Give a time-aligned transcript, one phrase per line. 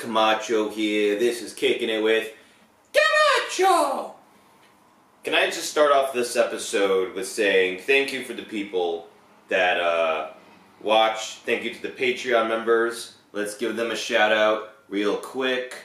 [0.00, 1.18] Camacho here.
[1.18, 2.32] This is Kicking It with
[2.92, 4.14] Camacho.
[5.22, 9.08] Can I just start off this episode with saying thank you for the people
[9.50, 10.30] that uh,
[10.80, 11.40] watch.
[11.44, 13.16] Thank you to the Patreon members.
[13.32, 15.76] Let's give them a shout out real quick.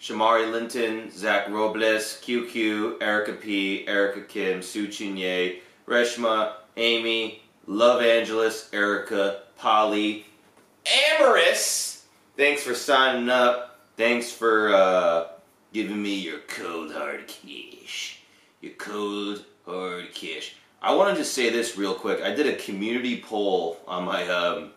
[0.00, 8.68] Shamari Linton, Zach Robles, QQ, Erica P, Erica Kim, Sue Chinye, Reshma, Amy, Love Angeles,
[8.72, 10.26] Erica, Polly,
[10.86, 11.91] Amorous.
[12.36, 13.80] Thanks for signing up.
[13.96, 15.28] Thanks for uh,
[15.72, 18.20] giving me your cold hard cash.
[18.62, 20.56] Your cold hard cash.
[20.80, 22.22] I want to say this real quick.
[22.22, 24.70] I did a community poll on my um,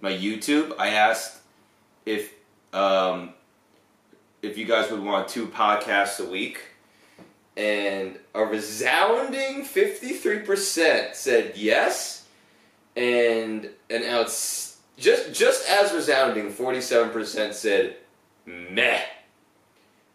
[0.00, 0.74] my YouTube.
[0.78, 1.42] I asked
[2.06, 2.32] if
[2.72, 3.34] um,
[4.40, 6.60] if you guys would want two podcasts a week,
[7.58, 12.26] and a resounding fifty three percent said yes,
[12.96, 17.96] and an outs just just as resounding forty seven percent said
[18.46, 19.00] meh.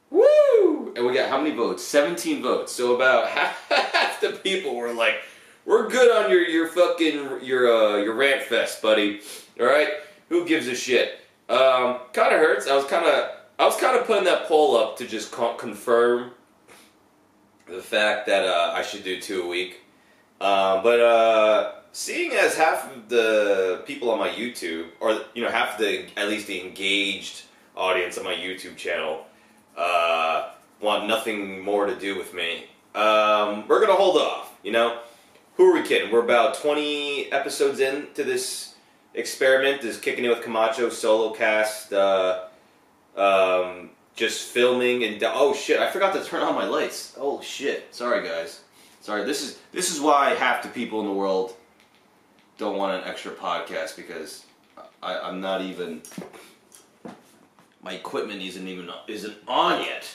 [0.10, 0.94] Woo!
[0.96, 1.84] And we got how many votes?
[1.84, 2.72] Seventeen votes.
[2.72, 5.16] So about half, the people were like,
[5.66, 9.22] "We're good on your your fucking your uh, your rant fest, buddy."
[9.60, 9.90] All right,
[10.30, 11.20] who gives a shit?
[11.50, 12.68] Um, kind of hurts.
[12.68, 15.56] I was kind of I was kind of putting that poll up to just co-
[15.56, 16.32] confirm
[17.68, 19.82] the fact that uh, I should do two a week.
[20.40, 25.50] Uh, but uh, seeing as half of the people on my YouTube, or you know,
[25.50, 27.44] half the at least the engaged
[27.76, 29.26] audience on my YouTube channel,
[29.78, 30.50] uh,
[30.82, 34.56] want nothing more to do with me, um, we're gonna hold off.
[34.64, 35.00] You know,
[35.56, 36.12] who are we kidding?
[36.12, 38.76] We're about twenty episodes into this
[39.14, 41.94] experiment, this kicking it with Camacho solo cast.
[41.94, 42.44] Uh,
[43.16, 47.16] um, just filming and oh shit, I forgot to turn on my lights.
[47.18, 48.62] Oh shit, sorry guys.
[49.00, 51.56] Sorry, this is this is why half the people in the world
[52.58, 54.46] don't want an extra podcast because
[55.02, 56.02] I, I'm not even
[57.84, 60.10] my equipment isn't even isn't on yet.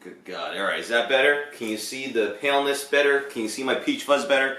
[0.00, 0.56] Good God!
[0.56, 1.46] All right, is that better?
[1.56, 3.22] Can you see the paleness better?
[3.22, 4.58] Can you see my peach fuzz better?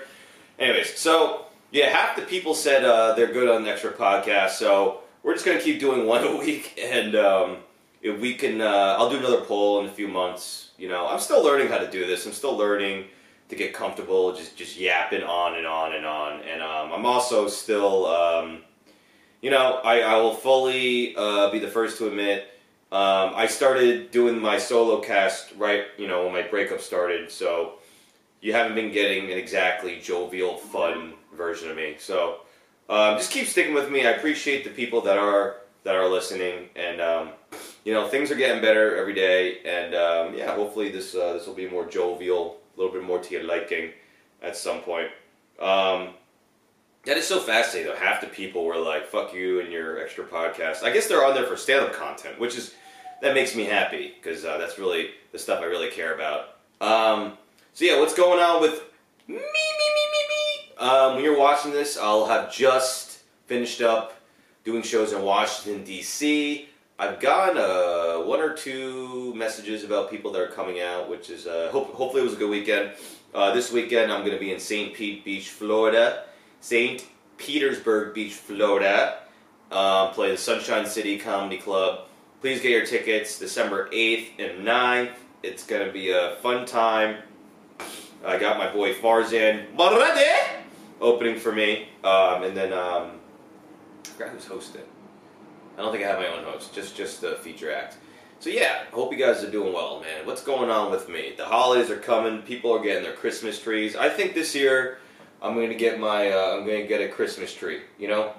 [0.59, 5.01] Anyways, so yeah, half the people said uh, they're good on an extra podcast, so
[5.23, 7.57] we're just gonna keep doing one a week, and um,
[8.01, 10.72] if we can, uh, I'll do another poll in a few months.
[10.78, 12.25] You know, I'm still learning how to do this.
[12.25, 13.06] I'm still learning
[13.50, 16.41] to get comfortable, just just yapping on and on and on.
[16.41, 18.63] And um, I'm also still, um,
[19.41, 22.47] you know, I, I will fully uh, be the first to admit.
[22.91, 27.31] Um, I started doing my solo cast right, you know, when my breakup started.
[27.31, 27.80] So
[28.41, 31.96] you haven't been getting an exactly jovial, fun version of me.
[32.00, 32.40] So
[32.90, 34.06] um, just keep sticking with me.
[34.06, 37.29] I appreciate the people that are that are listening, and um,
[37.85, 39.59] you know, things are getting better every day.
[39.64, 43.19] And um, yeah, hopefully this uh, this will be more jovial a little bit more
[43.19, 43.91] to your liking
[44.41, 45.09] at some point.
[45.59, 46.09] Um,
[47.05, 47.97] that is so fascinating though.
[47.97, 50.83] Half the people were like, "Fuck you" and your extra podcast.
[50.83, 52.73] I guess they're on there for stand-up content, which is
[53.21, 56.57] that makes me happy because uh, that's really the stuff I really care about.
[56.81, 57.37] Um,
[57.73, 58.83] so yeah, what's going on with
[59.27, 60.87] me, me, me, me, me?
[60.89, 64.19] Um, when you're watching this, I'll have just finished up
[64.63, 66.67] doing shows in Washington D.C.
[67.00, 71.46] I've gotten uh, one or two messages about people that are coming out, which is
[71.46, 72.94] uh, hope, hopefully it was a good weekend.
[73.35, 74.96] Uh, this weekend I'm going to be in St.
[74.96, 76.24] Pete Beach, Florida,
[76.59, 77.06] St.
[77.38, 79.19] Petersburg Beach, Florida.
[79.72, 82.06] Uh, play the Sunshine City Comedy Club.
[82.41, 85.12] Please get your tickets December 8th and 9th.
[85.44, 87.18] It's going to be a fun time.
[88.25, 89.68] I got my boy Farzan
[91.00, 93.19] opening for me, um, and then um,
[94.03, 94.81] I forgot who's hosting.
[95.77, 97.97] I don't think I have my own host, just just the feature act.
[98.39, 100.25] So yeah, hope you guys are doing well, man.
[100.25, 101.33] What's going on with me?
[101.35, 102.41] The holidays are coming.
[102.41, 103.95] People are getting their Christmas trees.
[103.95, 104.99] I think this year
[105.41, 107.81] I'm going to get my uh, I'm to get a Christmas tree.
[107.99, 108.33] You know,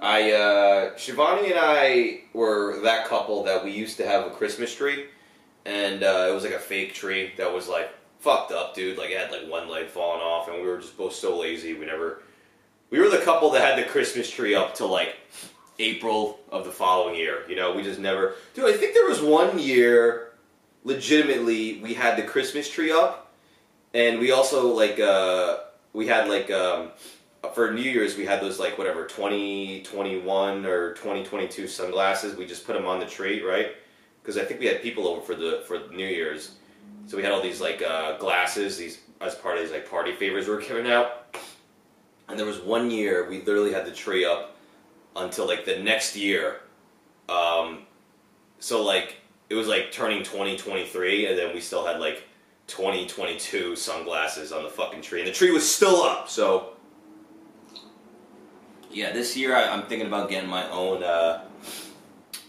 [0.00, 4.74] I uh, Shivani and I were that couple that we used to have a Christmas
[4.74, 5.06] tree,
[5.64, 8.98] and uh, it was like a fake tree that was like fucked up, dude.
[8.98, 11.74] Like it had like one leg falling off, and we were just both so lazy.
[11.74, 12.22] We never.
[12.90, 15.16] We were the couple that had the Christmas tree up to like
[15.78, 17.44] April of the following year.
[17.48, 18.34] You know, we just never.
[18.54, 20.32] Dude, I think there was one year,
[20.84, 23.32] legitimately, we had the Christmas tree up,
[23.92, 25.58] and we also like uh,
[25.92, 26.90] we had like um,
[27.54, 31.66] for New Year's we had those like whatever twenty twenty one or twenty twenty two
[31.66, 32.36] sunglasses.
[32.36, 33.72] We just put them on the tree, right?
[34.22, 36.52] Because I think we had people over for the for New Year's,
[37.06, 40.12] so we had all these like uh, glasses, these as part of these like party
[40.12, 41.36] favors we were giving out.
[42.28, 44.53] And there was one year we literally had the tree up
[45.16, 46.60] until like the next year.
[47.28, 47.86] Um,
[48.58, 49.16] so like
[49.48, 52.24] it was like turning 2023 and then we still had like
[52.66, 56.28] 2022 sunglasses on the fucking tree and the tree was still up.
[56.28, 56.70] So
[58.90, 61.44] yeah, this year I, I'm thinking about getting my own uh,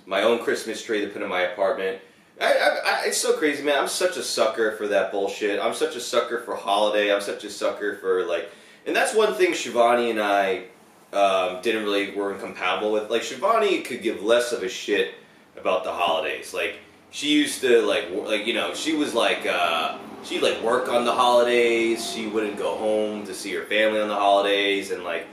[0.06, 2.02] my own Christmas tree to put in my apartment.
[2.40, 3.80] I, I, I, it's so crazy, man.
[3.80, 5.60] I'm such a sucker for that bullshit.
[5.60, 7.14] I'm such a sucker for holiday.
[7.14, 8.52] I'm such a sucker for like,
[8.86, 10.66] and that's one thing Shivani and I
[11.16, 13.10] um, didn't really were incompatible with.
[13.10, 15.16] Like Shivani could give less of a shit
[15.58, 16.54] about the holidays.
[16.54, 16.76] Like
[17.12, 21.06] she used to like like you know she was like uh, she'd like work on
[21.06, 22.12] the holidays.
[22.12, 25.26] She wouldn't go home to see her family on the holidays, and like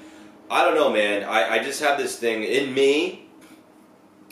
[0.50, 1.25] I don't know, man.
[1.25, 3.26] I, I just have this thing in me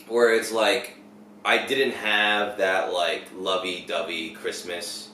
[0.07, 0.95] where it's like
[1.43, 5.09] I didn't have that like lovey-dovey Christmas.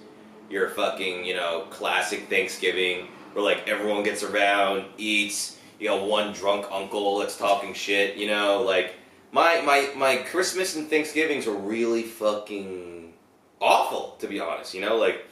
[0.49, 5.57] Your fucking you know classic Thanksgiving where like everyone gets around, eats.
[5.79, 8.17] You got one drunk uncle that's talking shit.
[8.17, 8.95] You know, like
[9.31, 13.13] my my my Christmas and Thanksgivings were really fucking
[13.61, 14.73] awful to be honest.
[14.73, 15.25] You know, like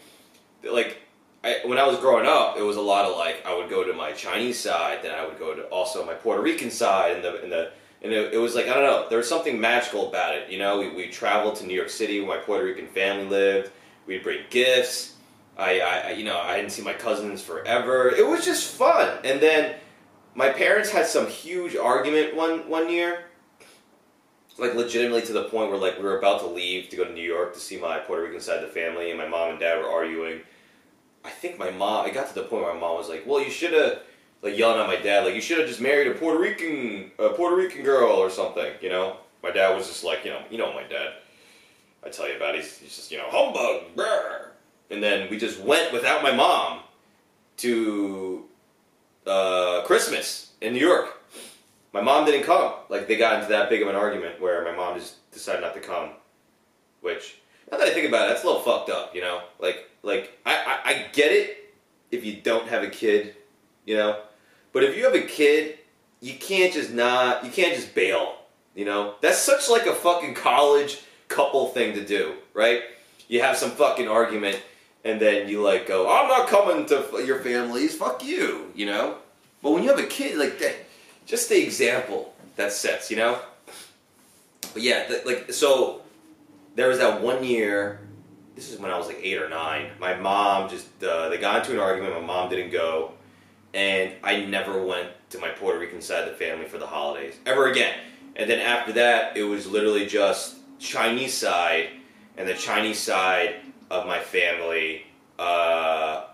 [0.63, 0.97] like
[1.44, 3.83] I, when I was growing up, it was a lot of like I would go
[3.83, 7.24] to my Chinese side, then I would go to also my Puerto Rican side, and
[7.24, 7.71] the and the
[8.01, 10.50] and it, it was like I don't know, there was something magical about it.
[10.50, 13.71] You know, we, we traveled to New York City where my Puerto Rican family lived.
[14.07, 15.13] We'd bring gifts.
[15.57, 18.09] I, I you know I hadn't seen my cousins forever.
[18.09, 19.19] It was just fun.
[19.24, 19.75] And then
[20.35, 23.23] my parents had some huge argument one one year,
[24.57, 27.13] like legitimately to the point where like we were about to leave to go to
[27.13, 29.59] New York to see my Puerto Rican side of the family, and my mom and
[29.59, 30.41] dad were arguing.
[31.23, 32.05] I think my mom.
[32.05, 33.99] It got to the point where my mom was like, "Well, you should have."
[34.41, 37.29] Like yelling at my dad, like you should have just married a Puerto Rican, a
[37.29, 39.17] Puerto Rican girl or something, you know.
[39.41, 41.13] My dad was just like, you know, you know my dad.
[42.05, 44.51] I tell you about, it, he's, he's just you know humbug, brr.
[44.91, 46.81] and then we just went without my mom
[47.57, 48.34] to
[49.25, 51.22] uh, Christmas in New York.
[51.94, 52.74] My mom didn't come.
[52.89, 55.74] Like they got into that big of an argument where my mom just decided not
[55.75, 56.10] to come.
[57.01, 57.38] Which,
[57.72, 59.16] now that I think about it, that's a little fucked up.
[59.16, 61.74] You know, like like I, I, I get it
[62.12, 63.36] if you don't have a kid,
[63.86, 64.22] you know,
[64.72, 65.80] but if you have a kid,
[66.22, 68.36] you can't just not you can't just bail.
[68.75, 72.81] You know, that's such like a fucking college couple thing to do, right?
[73.27, 74.62] You have some fucking argument
[75.05, 79.17] and then you like go, I'm not coming to your families, fuck you, you know?
[79.61, 80.75] But when you have a kid, like that,
[81.27, 83.39] just the example that sets, you know?
[84.73, 86.01] But yeah, like, so
[86.73, 87.99] there was that one year,
[88.55, 91.59] this is when I was like eight or nine, my mom just, uh, they got
[91.59, 93.11] into an argument, my mom didn't go,
[93.75, 97.35] and I never went to my Puerto Rican side of the family for the holidays,
[97.45, 97.95] ever again.
[98.35, 101.89] And then after that, it was literally just Chinese side,
[102.37, 103.55] and the Chinese side
[103.89, 105.03] of my family
[105.39, 106.25] uh,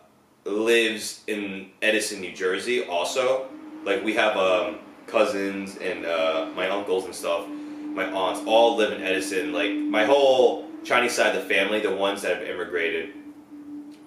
[0.46, 2.84] lives in Edison, New Jersey.
[2.86, 3.48] Also,
[3.84, 7.48] like we have um, cousins and uh, my uncles and stuff.
[7.48, 9.52] My aunts all live in Edison.
[9.52, 13.14] Like my whole Chinese side of the family, the ones that have immigrated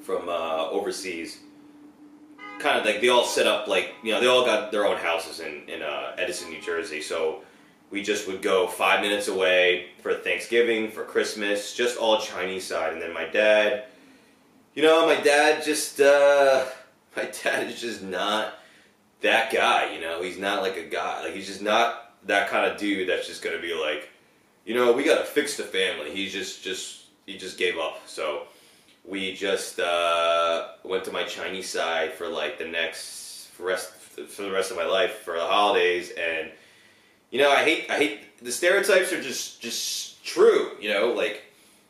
[0.01, 1.39] from uh, overseas,
[2.59, 4.97] kind of like they all set up like you know they all got their own
[4.97, 7.01] houses in in uh, Edison, New Jersey.
[7.03, 7.43] So
[7.91, 12.93] we just would go five minutes away for Thanksgiving, for Christmas, just all Chinese side.
[12.93, 13.85] And then my dad,
[14.75, 16.65] you know, my dad just, uh,
[17.17, 18.55] my dad is just not
[19.21, 22.71] that guy, you know, he's not like a guy, like he's just not that kind
[22.71, 24.09] of dude that's just gonna be like,
[24.65, 26.11] you know, we gotta fix the family.
[26.11, 28.03] He's just, just, he just gave up.
[28.07, 28.45] So
[29.05, 34.43] we just, uh, went to my Chinese side for like the next, for rest, for
[34.43, 36.51] the rest of my life for the holidays and,
[37.35, 41.43] you know, I hate I hate the stereotypes are just just true, you know, like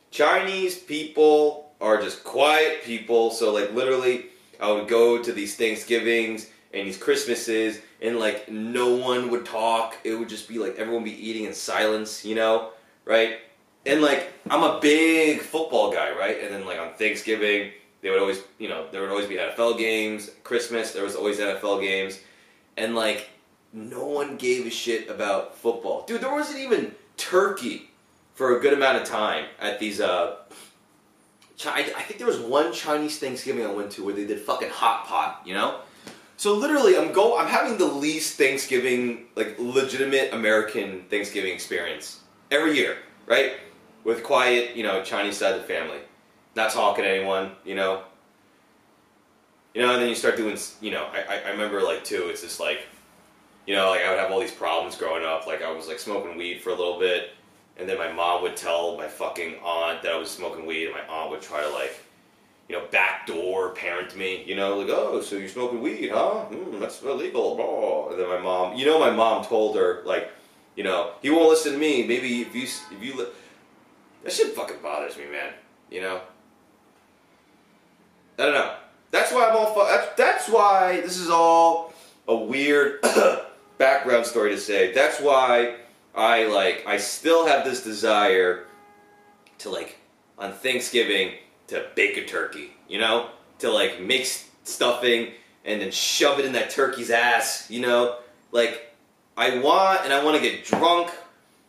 [0.09, 4.25] Chinese people are just quiet people, so like literally
[4.59, 9.95] I would go to these Thanksgivings and these Christmases and like no one would talk.
[10.03, 12.71] It would just be like everyone be eating in silence, you know,
[13.05, 13.37] right?
[13.85, 16.41] And like I'm a big football guy, right?
[16.41, 17.69] And then like on Thanksgiving,
[18.01, 20.31] they would always, you know, there would always be NFL games.
[20.43, 22.19] Christmas, there was always NFL games.
[22.77, 23.29] And like
[23.75, 26.05] no one gave a shit about football.
[26.07, 27.89] Dude, there wasn't even turkey
[28.33, 29.99] for a good amount of time at these.
[30.01, 30.37] Uh,
[31.61, 34.69] Chi- I think there was one Chinese Thanksgiving I went to where they did fucking
[34.69, 35.41] hot pot.
[35.45, 35.79] You know.
[36.37, 37.37] So literally, I'm go.
[37.37, 42.19] I'm having the least Thanksgiving, like legitimate American Thanksgiving experience
[42.51, 43.53] every year, right?
[44.03, 45.97] With quiet, you know, Chinese side of the family,
[46.55, 48.03] not talking to anyone, you know.
[49.73, 52.27] You know, and then you start doing, you know, I, I- I remember like too.
[52.29, 52.81] It's just like
[53.65, 55.47] you know, like I would have all these problems growing up.
[55.47, 57.31] Like I was like smoking weed for a little bit,
[57.77, 60.93] and then my mom would tell my fucking aunt that I was smoking weed, and
[60.93, 61.97] my aunt would try to like,
[62.69, 64.43] you know, backdoor parent me.
[64.45, 66.45] You know, like oh, so you're smoking weed, huh?
[66.51, 67.55] Mm, that's illegal.
[67.55, 68.11] Blah.
[68.11, 70.31] And then my mom, you know, my mom told her like,
[70.75, 72.05] you know, he won't listen to me.
[72.05, 73.27] Maybe if you if you li-.
[74.23, 75.53] that shit fucking bothers me, man.
[75.89, 76.21] You know.
[78.37, 78.75] I don't know.
[79.11, 79.73] That's why I'm all.
[79.73, 81.93] Fu- that's that's why this is all
[82.27, 82.99] a weird
[83.77, 84.93] background story to say.
[84.93, 85.75] That's why
[86.13, 88.65] I like I still have this desire
[89.59, 89.97] to like
[90.37, 91.33] on Thanksgiving
[91.67, 93.29] to bake a turkey, you know,
[93.59, 94.25] to like make
[94.63, 95.31] stuffing
[95.63, 98.17] and then shove it in that turkey's ass, you know,
[98.51, 98.93] like
[99.37, 101.11] I want and I want to get drunk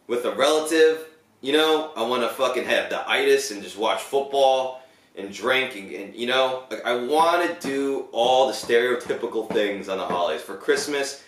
[0.06, 1.06] with a relative,
[1.40, 4.82] you know, I want to fucking have the itis and just watch football
[5.16, 9.88] and drink and, and you know, like I want to do all the stereotypical things
[9.88, 10.42] on the holidays.
[10.42, 11.24] For Christmas,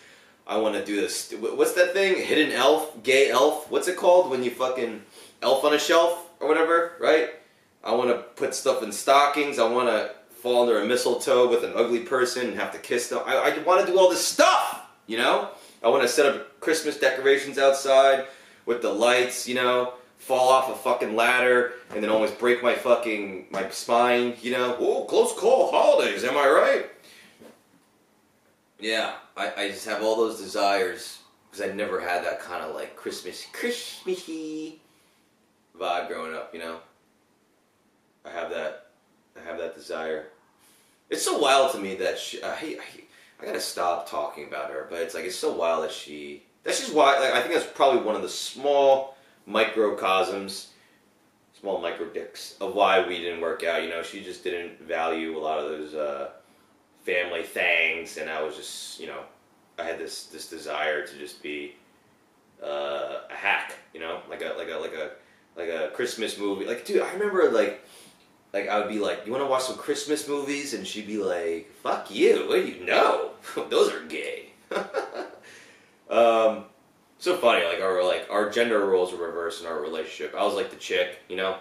[0.48, 1.32] I want to do this.
[1.38, 2.16] What's that thing?
[2.16, 3.70] Hidden elf, gay elf.
[3.70, 5.02] What's it called when you fucking
[5.42, 7.30] elf on a shelf or whatever, right?
[7.84, 9.58] I want to put stuff in stockings.
[9.58, 13.08] I want to fall under a mistletoe with an ugly person and have to kiss
[13.08, 13.20] them.
[13.26, 15.50] I, I want to do all this stuff, you know?
[15.84, 18.26] I want to set up Christmas decorations outside
[18.64, 19.92] with the lights, you know?
[20.18, 24.76] fall off a fucking ladder and then almost break my fucking my spine, you know.
[24.78, 26.86] Oh, close call holidays, am I right?
[28.78, 31.18] Yeah, I, I just have all those desires
[31.50, 34.80] because I never had that kind of like Christmas Christmassy
[35.78, 36.78] vibe growing up, you know.
[38.24, 38.86] I have that
[39.36, 40.26] I have that desire.
[41.10, 42.78] It's so wild to me that she, I, I,
[43.40, 46.44] I gotta stop talking about her, but it's like it's so wild that she.
[46.64, 49.16] That's just why like, I think that's probably one of the small
[49.46, 50.68] microcosms,
[51.58, 53.82] small micro dicks of why we didn't work out.
[53.82, 56.30] You know, she just didn't value a lot of those uh,
[57.04, 59.20] family things, and I was just, you know,
[59.78, 61.74] I had this this desire to just be
[62.62, 63.74] uh, a hack.
[63.94, 65.10] You know, like a like a like a
[65.56, 66.66] like a Christmas movie.
[66.66, 67.84] Like, dude, I remember like
[68.52, 71.18] like I would be like, "You want to watch some Christmas movies?" And she'd be
[71.18, 72.48] like, "Fuck you!
[72.48, 73.30] What do you know?
[73.68, 74.52] Those are gay."
[76.10, 76.64] um,
[77.18, 80.34] so funny, like our like our gender roles were reversed in our relationship.
[80.36, 81.58] I was like the chick, you know.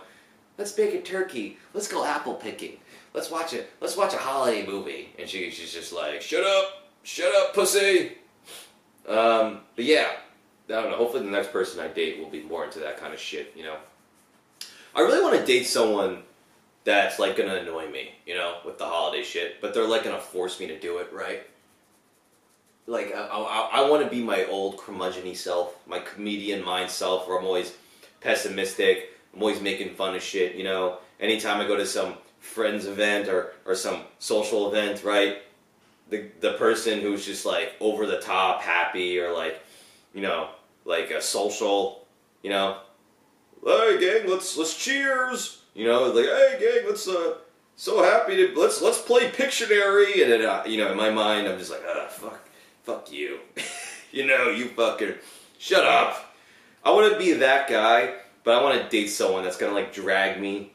[0.58, 1.58] Let's bake a turkey.
[1.76, 2.78] Let's go apple picking.
[3.18, 3.72] Let's watch it.
[3.82, 5.10] Let's watch a holiday movie.
[5.18, 8.12] And she she's just like, shut up, shut up, pussy.
[9.08, 10.12] Um, but yeah,
[10.70, 10.98] I don't know.
[10.98, 13.54] Hopefully, the next person I date will be more into that kind of shit.
[13.56, 13.78] You know.
[14.96, 16.20] I really want to date someone
[16.84, 20.20] that's like gonna annoy me, you know, with the holiday shit, but they're like gonna
[20.20, 21.42] force me to do it, right?
[22.86, 27.28] like I, I, I want to be my old curmudgeony self, my comedian mind self,
[27.28, 27.74] where I'm always
[28.22, 29.10] pessimistic.
[29.34, 30.54] I'm always making fun of shit.
[30.56, 35.38] You know, anytime I go to some friends event or or some social event, right?
[36.10, 39.62] The the person who's just like over the top happy or like,
[40.14, 40.50] you know,
[40.86, 42.06] like a social,
[42.44, 42.78] you know,
[43.66, 45.62] hey gang, let's let's cheers.
[45.74, 47.36] You know, like hey gang, let's uh
[47.76, 51.48] so happy to let's let's play Pictionary, and then uh, you know in my mind
[51.48, 52.40] I'm just like ah fuck
[52.84, 53.40] fuck you.
[54.12, 55.16] you know, you fucking
[55.60, 56.36] shut up.
[56.84, 58.14] I want to be that guy,
[58.44, 60.72] but I want to date someone that's gonna like drag me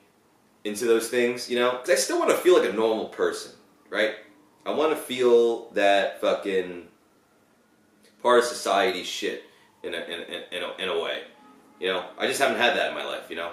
[0.64, 1.72] into those things, you know?
[1.72, 3.52] Because I still want to feel like a normal person,
[3.90, 4.14] right?
[4.64, 6.86] I want to feel that fucking
[8.22, 9.44] part of society shit
[9.82, 11.22] in a, in, in, in, a, in a way.
[11.80, 13.52] You know, I just haven't had that in my life, you know?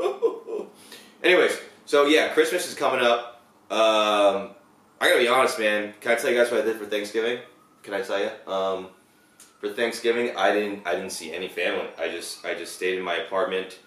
[1.22, 3.42] Anyways, so yeah, Christmas is coming up.
[3.70, 4.50] Um,
[5.00, 5.94] I gotta be honest, man.
[6.00, 7.38] Can I tell you guys what I did for Thanksgiving?
[7.84, 8.52] can I tell you?
[8.52, 8.88] Um,
[9.60, 11.86] for Thanksgiving, I didn't I didn't see any family.
[11.98, 13.78] I just I just stayed in my apartment,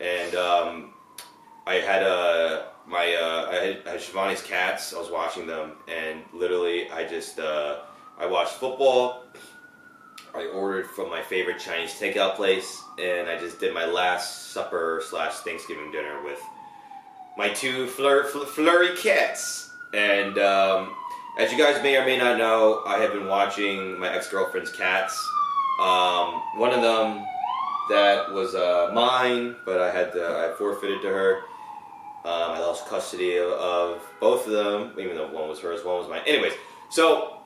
[0.00, 0.94] and um,
[1.68, 4.94] I had uh, my uh, I, had, I had Shivani's cats.
[4.94, 7.80] I was watching them, and literally I just uh,
[8.18, 9.24] I watched football.
[10.34, 15.02] I ordered from my favorite Chinese takeout place, and I just did my last supper
[15.10, 16.40] slash Thanksgiving dinner with
[17.36, 20.94] my two flur, flurry cats, and um,
[21.38, 24.72] as you guys may or may not know, I have been watching my ex girlfriend's
[24.72, 25.12] cats.
[25.82, 27.26] Um, one of them
[27.90, 31.42] that was uh, mine, but I had to, I forfeited to her.
[32.28, 35.96] Um, I lost custody of, of, both of them, even though one was hers, one
[35.96, 36.20] was mine.
[36.26, 36.52] Anyways,
[36.90, 37.38] so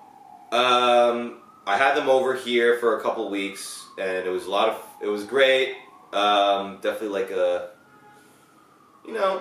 [0.50, 4.70] um, I had them over here for a couple weeks, and it was a lot
[4.70, 4.84] of.
[5.00, 5.76] It was great.
[6.12, 7.70] Um, definitely like a,
[9.06, 9.40] you know,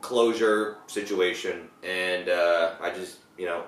[0.00, 3.64] closure situation, and uh, I just you know,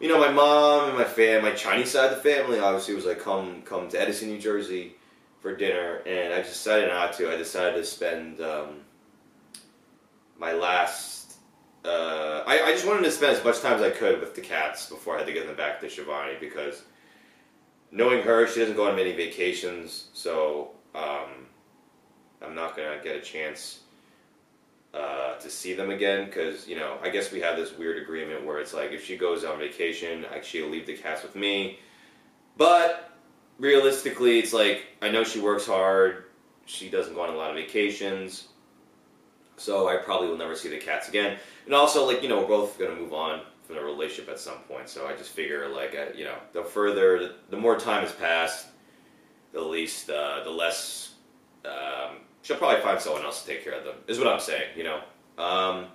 [0.00, 3.06] you know, my mom and my fam, my Chinese side of the family, obviously was
[3.06, 4.96] like, come, come to Edison, New Jersey
[5.40, 7.32] for dinner, and I decided not to.
[7.32, 8.80] I decided to spend um,
[10.38, 11.34] my last.
[11.84, 14.40] Uh, I, I just wanted to spend as much time as I could with the
[14.40, 16.82] cats before I had to get them back to Shivani because
[17.92, 21.46] knowing her, she doesn't go on many vacations, so um,
[22.42, 23.80] I'm not gonna get a chance
[24.94, 28.44] uh, to see them again because you know I guess we have this weird agreement
[28.44, 31.78] where it's like if she goes on vacation, she'll leave the cats with me.
[32.56, 33.16] But
[33.58, 36.24] realistically, it's like I know she works hard.
[36.64, 38.48] She doesn't go on a lot of vacations,
[39.56, 41.38] so I probably will never see the cats again.
[41.64, 44.58] And also, like you know, we're both gonna move on from the relationship at some
[44.68, 44.88] point.
[44.88, 48.66] So I just figure like uh, you know the further the more time has passed,
[49.52, 51.14] the least uh, the less
[51.64, 53.96] um, she'll probably find someone else to take care of them.
[54.06, 54.70] Is what I'm saying.
[54.76, 55.00] You know.
[55.38, 55.86] Um,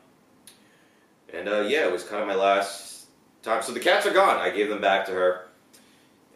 [1.34, 3.08] and uh, yeah, it was kind of my last
[3.41, 3.63] time.
[3.63, 4.38] So the cats are gone.
[4.38, 5.48] I gave them back to her.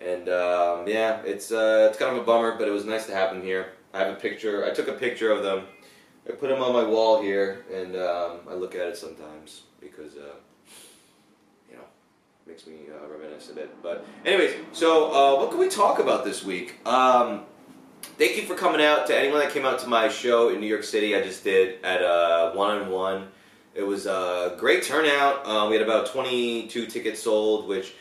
[0.01, 3.13] And um, yeah, it's uh, it's kind of a bummer, but it was nice to
[3.13, 3.73] have them here.
[3.93, 4.65] I have a picture.
[4.65, 5.65] I took a picture of them.
[6.27, 10.15] I put them on my wall here, and um, I look at it sometimes because
[10.15, 10.35] uh,
[11.69, 11.83] you know
[12.47, 13.81] makes me uh, reminisce a bit.
[13.83, 16.79] But anyways, so uh, what can we talk about this week?
[16.87, 17.43] Um,
[18.17, 20.67] thank you for coming out to anyone that came out to my show in New
[20.67, 21.15] York City.
[21.15, 23.27] I just did at one on one.
[23.75, 25.45] It was a great turnout.
[25.45, 27.93] Uh, we had about 22 tickets sold, which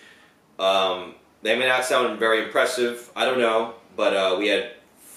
[0.60, 3.10] um, they may not sound very impressive.
[3.16, 4.70] I don't know, but uh, we had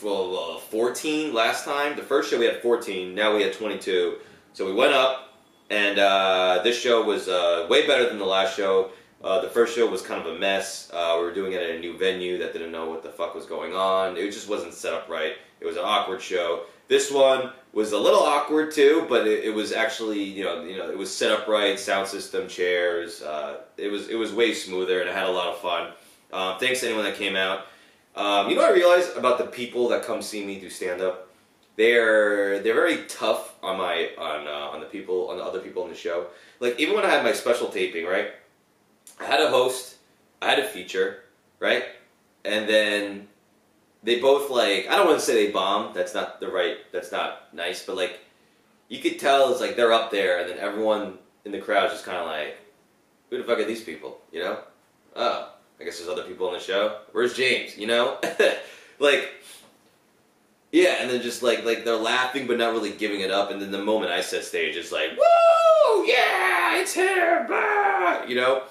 [0.05, 1.95] uh, 14 last time.
[1.95, 3.15] The first show we had 14.
[3.15, 4.17] Now we had 22.
[4.53, 5.33] So we went up,
[5.69, 8.91] and uh, this show was uh, way better than the last show.
[9.23, 10.91] Uh, the first show was kind of a mess.
[10.93, 13.33] Uh, we were doing it at a new venue that didn't know what the fuck
[13.33, 14.15] was going on.
[14.17, 15.33] It just wasn't set up right.
[15.59, 16.63] It was an awkward show.
[16.87, 20.77] This one was a little awkward too, but it, it was actually you know you
[20.77, 23.21] know it was set up right, sound system, chairs.
[23.77, 25.91] it was it was way smoother, and I had a lot of fun.
[26.31, 27.65] Um, thanks to anyone that came out.
[28.17, 31.01] Um, you know what I realize about the people that come see me do stand
[31.01, 31.29] up?
[31.75, 35.83] They're they're very tough on my on uh, on the people on the other people
[35.83, 36.25] in the show.
[36.59, 38.31] Like even when I had my special taping, right?
[39.19, 39.97] I had a host,
[40.41, 41.23] I had a feature,
[41.59, 41.85] right?
[42.43, 43.27] And then
[44.01, 45.93] they both like I don't want to say they bomb.
[45.93, 46.77] That's not the right.
[46.91, 47.85] That's not nice.
[47.85, 48.19] But like
[48.89, 51.93] you could tell it's like they're up there, and then everyone in the crowd is
[51.93, 52.57] just kind of like,
[53.29, 54.19] who the fuck are these people?
[54.31, 54.59] You know?
[55.15, 56.99] Oh, I guess there's other people on the show.
[57.11, 57.77] Where's James?
[57.77, 58.17] You know,
[58.99, 59.29] like,
[60.71, 63.51] yeah, and then just like like they're laughing but not really giving it up.
[63.51, 68.23] And then the moment I set stage, it's like, woo, yeah, it's here, blah!
[68.27, 68.63] you know.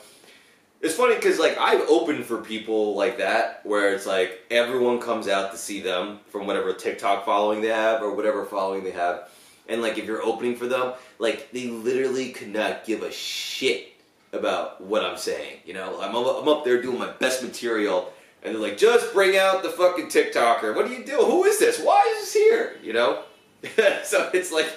[0.82, 5.26] It's funny because like I've opened for people like that where it's like everyone comes
[5.26, 9.28] out to see them from whatever TikTok following they have or whatever following they have,
[9.68, 13.95] and like if you're opening for them, like they literally could not give a shit
[14.36, 15.60] about what I'm saying.
[15.64, 19.36] You know, I'm, I'm up there doing my best material, and they're like, just bring
[19.36, 20.74] out the fucking TikToker.
[20.74, 21.16] What do you do?
[21.18, 21.80] Who is this?
[21.80, 22.76] Why is this here?
[22.82, 23.22] You know?
[24.04, 24.70] so it's like,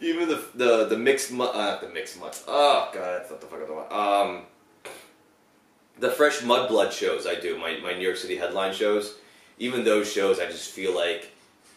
[0.00, 2.36] even the the the mixed uh, the mixed mud.
[2.48, 3.92] Oh god, that's not the fuck I want.
[3.92, 4.42] Um,
[5.98, 9.16] the fresh mudblood shows I do, my my New York City headline shows.
[9.58, 11.30] Even those shows, I just feel like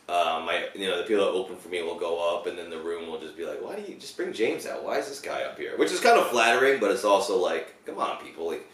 [0.09, 2.69] um, my, you know, the people that open for me will go up, and then
[2.69, 4.83] the room will just be like, "Why do you just bring James out?
[4.83, 7.85] Why is this guy up here?" Which is kind of flattering, but it's also like,
[7.85, 8.67] "Come on, people, like,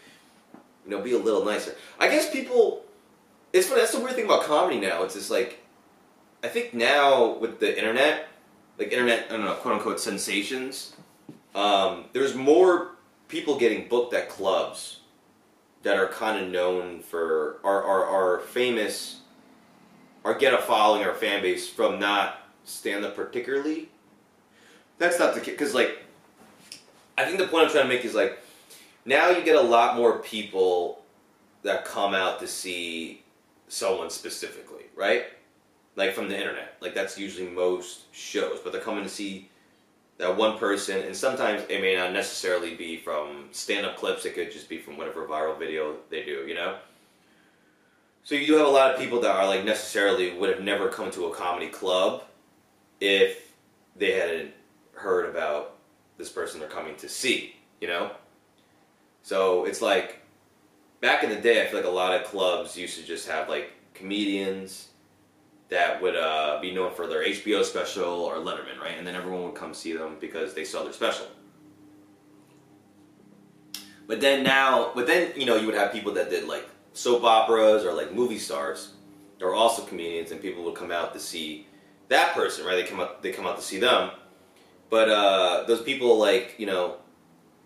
[0.84, 2.84] you know, be a little nicer." I guess people.
[3.52, 3.80] It's funny.
[3.80, 5.04] That's the weird thing about comedy now.
[5.04, 5.60] It's just like,
[6.42, 8.28] I think now with the internet,
[8.78, 10.94] like internet, I don't know, quote unquote sensations.
[11.54, 12.92] Um, there's more
[13.28, 15.00] people getting booked at clubs
[15.82, 19.19] that are kind of known for are are, are famous
[20.24, 23.88] or get a following or a fan base from not stand up particularly.
[24.98, 26.02] That's not the case because like
[27.16, 28.38] I think the point I'm trying to make is like
[29.04, 31.02] now you get a lot more people
[31.62, 33.22] that come out to see
[33.68, 35.26] someone specifically, right?
[35.96, 36.76] Like from the internet.
[36.80, 39.48] Like that's usually most shows, but they're coming to see
[40.18, 44.34] that one person, and sometimes it may not necessarily be from stand up clips, it
[44.34, 46.76] could just be from whatever viral video they do, you know?
[48.22, 50.88] So you do have a lot of people that are like necessarily would have never
[50.88, 52.24] come to a comedy club
[53.00, 53.52] if
[53.96, 54.52] they hadn't
[54.94, 55.76] heard about
[56.18, 58.10] this person they're coming to see, you know?
[59.22, 60.20] So it's like
[61.00, 63.48] back in the day, I feel like a lot of clubs used to just have
[63.48, 64.88] like comedians
[65.70, 68.98] that would uh, be known for their HBO special or Letterman, right?
[68.98, 71.26] And then everyone would come see them because they saw their special.
[74.06, 77.24] But then now, but then you know you would have people that did like soap
[77.24, 78.92] operas or like movie stars
[79.42, 81.66] are also comedians, and people will come out to see
[82.08, 82.76] that person, right?
[82.76, 84.10] They come out, they come out to see them,
[84.90, 86.96] but uh, those people, like you know,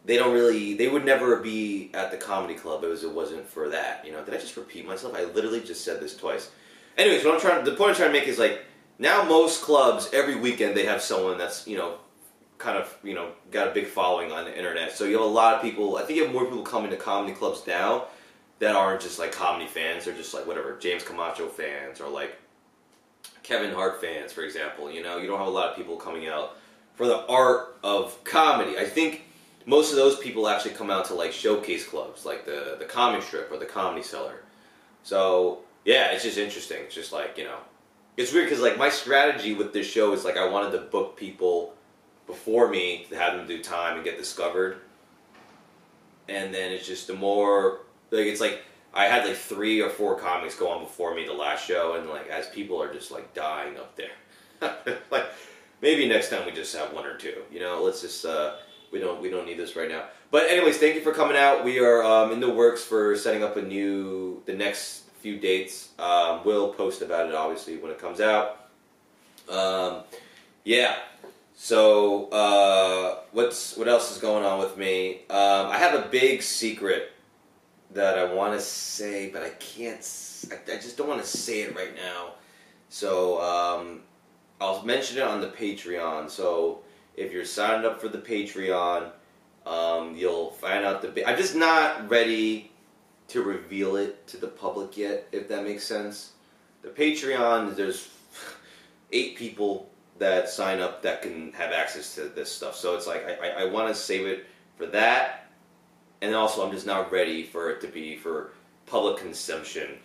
[0.05, 3.71] they don't really, they would never be at the comedy club if it wasn't for
[3.71, 4.05] that.
[4.07, 5.15] You know, did I just repeat myself?
[5.15, 6.51] I literally just said this twice.
[6.97, 8.65] Anyways, what I'm trying, the point I'm trying to make is like
[8.99, 11.97] now most clubs every weekend they have someone that's you know
[12.59, 14.93] kind of you know got a big following on the internet.
[14.93, 15.97] So you have a lot of people.
[15.97, 18.07] I think you have more people coming to comedy clubs now
[18.65, 20.05] that aren't just like comedy fans.
[20.05, 22.37] They're just like whatever James Camacho fans or like
[23.43, 24.91] Kevin Hart fans, for example.
[24.91, 26.57] You know, you don't have a lot of people coming out
[26.95, 28.79] for the art of comedy.
[28.79, 29.25] I think
[29.67, 33.23] most of those people actually come out to like showcase clubs, like the the Comedy
[33.23, 34.43] Strip or the Comedy Cellar.
[35.03, 36.79] So yeah, it's just interesting.
[36.85, 37.59] It's just like you know,
[38.17, 41.17] it's weird because like my strategy with this show is like I wanted to book
[41.17, 41.75] people
[42.27, 44.79] before me to have them do time and get discovered
[46.29, 47.81] and then it's just the more
[48.15, 51.33] like it's like I had like three or four comics go on before me the
[51.33, 55.27] last show, and like as people are just like dying up there, like
[55.83, 57.43] maybe next time we just have one or two.
[57.51, 58.57] You know, let's just uh,
[58.93, 60.05] we don't we don't need this right now.
[60.31, 61.65] But anyways, thank you for coming out.
[61.65, 65.89] We are um, in the works for setting up a new the next few dates.
[65.99, 68.69] Um, we'll post about it obviously when it comes out.
[69.51, 70.03] Um,
[70.63, 70.97] yeah.
[71.57, 75.23] So uh, what's what else is going on with me?
[75.31, 77.11] Um, I have a big secret
[77.93, 79.99] that I want to say, but I can't.
[80.51, 82.35] I just don't want to say it right now.
[82.89, 84.01] So um,
[84.61, 86.31] I'll mention it on the Patreon.
[86.31, 86.81] So
[87.17, 89.11] if you're signed up for the Patreon,
[89.67, 91.29] um, you'll find out the.
[91.29, 92.73] I'm just not ready
[93.29, 95.29] to reveal it to the public yet.
[95.33, 96.33] If that makes sense.
[96.83, 98.09] The Patreon, there's
[99.13, 102.77] eight people that sign up that can have access to this stuff.
[102.77, 105.44] So it's like I, I, I want to save it for that,
[106.25, 108.53] and also I'm just not ready for it to be for
[108.87, 109.99] public consumption.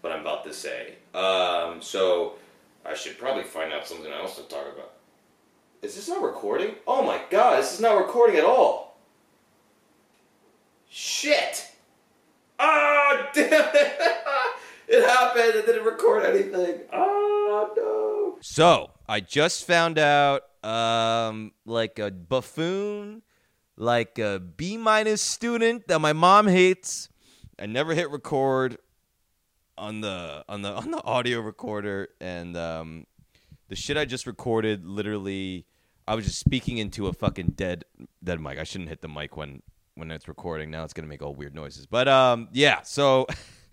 [0.00, 0.96] What I'm about to say.
[1.14, 2.34] Um, so
[2.84, 4.92] I should probably find out something else to talk about.
[5.82, 6.74] Is this not recording?
[6.86, 8.98] Oh my god, this is not recording at all.
[10.88, 11.70] Shit!
[12.58, 14.00] Oh damn it!
[14.88, 15.54] it happened.
[15.54, 16.80] It didn't record anything.
[16.92, 18.38] Oh no!
[18.40, 23.22] So I just found out, um, like a buffoon,
[23.76, 27.08] like a B minus student that my mom hates.
[27.58, 28.78] I never hit record
[29.78, 33.06] on the on the on the audio recorder, and um,
[33.68, 35.66] the shit I just recorded, literally,
[36.06, 37.84] I was just speaking into a fucking dead
[38.22, 38.58] dead mic.
[38.58, 39.62] I shouldn't hit the mic when
[39.94, 40.70] when it's recording.
[40.70, 41.86] Now it's gonna make all weird noises.
[41.86, 42.82] But um, yeah.
[42.82, 43.26] So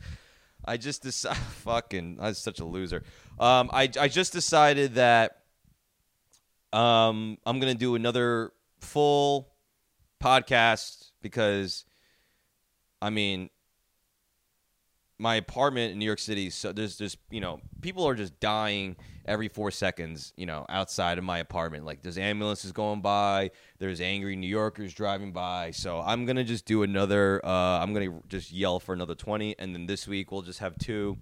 [0.66, 1.42] I just decided.
[1.64, 3.04] Fucking, I was such a loser.
[3.40, 5.40] Um, I I just decided that
[6.74, 9.53] um I'm gonna do another full
[10.24, 11.84] podcast because
[13.02, 13.50] I mean
[15.20, 18.96] my apartment in New York City so there's just you know people are just dying
[19.26, 21.86] every 4 seconds you know outside of my apartment.
[21.86, 25.72] Like there's ambulances going by there's angry New Yorkers driving by.
[25.72, 29.76] So I'm to just do another uh I'm to just yell for another 20 and
[29.76, 31.18] then this week we'll just have two.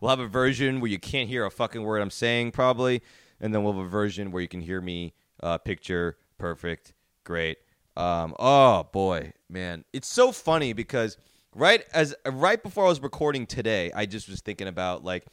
[0.00, 3.00] We'll have a version where you can't hear a fucking word I'm saying probably
[3.40, 7.58] and then we'll have a version where you can hear me uh picture perfect great
[7.96, 11.16] um oh boy man it's so funny because
[11.54, 15.26] right as right before I was recording today, I just was thinking about like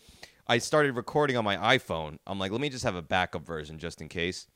[0.47, 2.19] I started recording on my iPhone.
[2.25, 4.47] I'm like, let me just have a backup version just in case.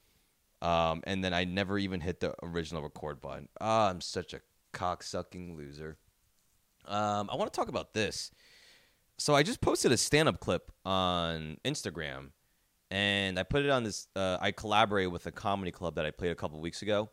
[0.62, 3.50] Um, and then I never even hit the original record button.
[3.60, 4.42] Ah, I'm such a
[4.74, 5.98] cocksucking loser.
[6.86, 8.32] Um, I want to talk about this.
[9.18, 12.30] So I just posted a stand-up clip on Instagram,
[12.90, 14.08] and I put it on this.
[14.16, 17.10] Uh, I collaborated with a comedy club that I played a couple weeks ago,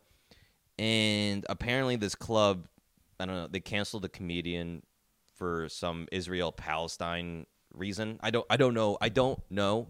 [0.79, 2.65] and apparently this club
[3.19, 3.47] I don't know.
[3.47, 4.83] They canceled the comedian
[5.35, 8.19] for some Israel Palestine reason.
[8.21, 8.45] I don't.
[8.49, 8.97] I don't know.
[9.01, 9.89] I don't know,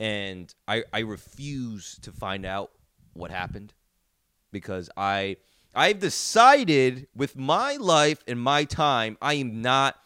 [0.00, 2.72] and I I refuse to find out
[3.12, 3.74] what happened
[4.50, 5.36] because I
[5.74, 9.96] I've decided with my life and my time I am not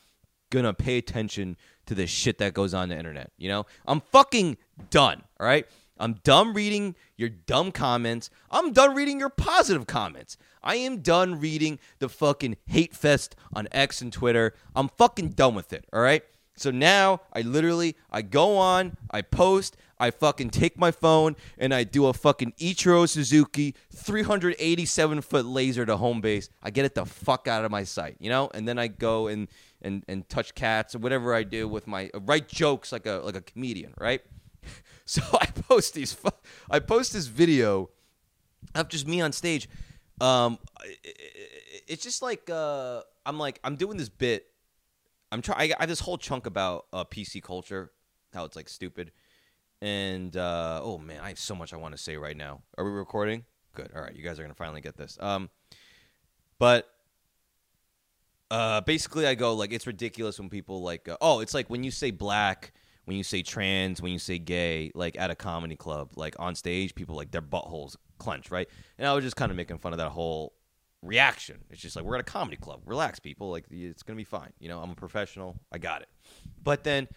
[0.51, 3.33] gonna pay attention to the shit that goes on the internet.
[3.39, 4.59] You know, I'm fucking
[4.91, 5.23] done.
[5.41, 5.67] All right.
[5.99, 8.31] I'm done reading your dumb comments.
[8.51, 10.37] I'm done reading your positive comments.
[10.63, 14.55] I am done reading the fucking hate fest on X and Twitter.
[14.75, 16.25] I'm fucking done with it, all right?
[16.57, 21.73] So now I literally I go on, I post, I fucking take my phone and
[21.73, 26.49] I do a fucking Ichiro Suzuki 387 foot laser to home base.
[26.63, 28.51] I get it the fuck out of my sight, you know?
[28.53, 29.49] And then I go and
[29.81, 33.37] and and touch cats or whatever I do with my write jokes like a like
[33.37, 34.23] a comedian, right?
[35.07, 36.17] So I post these.
[36.71, 37.91] I post this video
[38.75, 39.69] of just me on stage.
[40.21, 40.59] Um,
[41.89, 44.47] it's just like uh, I'm like I'm doing this bit.
[45.33, 45.73] I'm trying.
[45.73, 47.91] I have this whole chunk about uh, PC culture,
[48.33, 49.11] how it's like stupid,
[49.81, 52.63] and uh, oh man, I have so much I want to say right now.
[52.79, 53.45] Are we recording?
[53.75, 53.91] Good.
[53.97, 55.19] All right, you guys are gonna finally get this.
[55.21, 55.51] Um,
[56.59, 56.89] but
[58.51, 61.83] uh, basically, I go like it's ridiculous when people like uh, oh, it's like when
[61.83, 62.73] you say black
[63.05, 66.55] when you say trans, when you say gay, like at a comedy club, like on
[66.55, 68.69] stage, people like their buttholes clench, right?
[68.99, 70.55] And I was just kind of making fun of that whole
[71.03, 71.59] reaction.
[71.71, 73.51] It's just like we're at a comedy club, relax, people.
[73.51, 74.53] Like it's gonna be fine.
[74.61, 75.59] You know, I'm a professional.
[75.73, 76.09] I got it.
[76.63, 77.09] But then,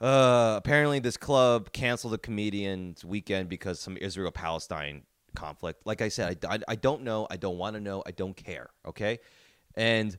[0.00, 5.02] uh, apparently, this club canceled the comedian's weekend because some Israel Palestine
[5.34, 5.82] conflict.
[5.84, 7.26] Like I said, I, I, I don't know.
[7.30, 8.02] I don't want to know.
[8.06, 8.70] I don't care.
[8.86, 9.18] Okay,
[9.74, 10.18] and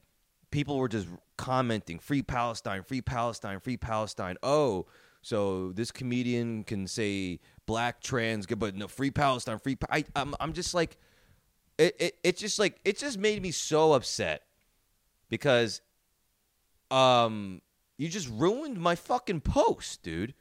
[0.52, 4.86] people were just commenting free palestine free palestine free palestine oh
[5.22, 10.36] so this comedian can say black trans but no free palestine free Pa- I, I'm,
[10.40, 10.98] I'm just like
[11.78, 14.44] it, it it just like it just made me so upset
[15.30, 15.82] because
[16.92, 17.62] um
[18.02, 20.34] you just ruined my fucking post, dude.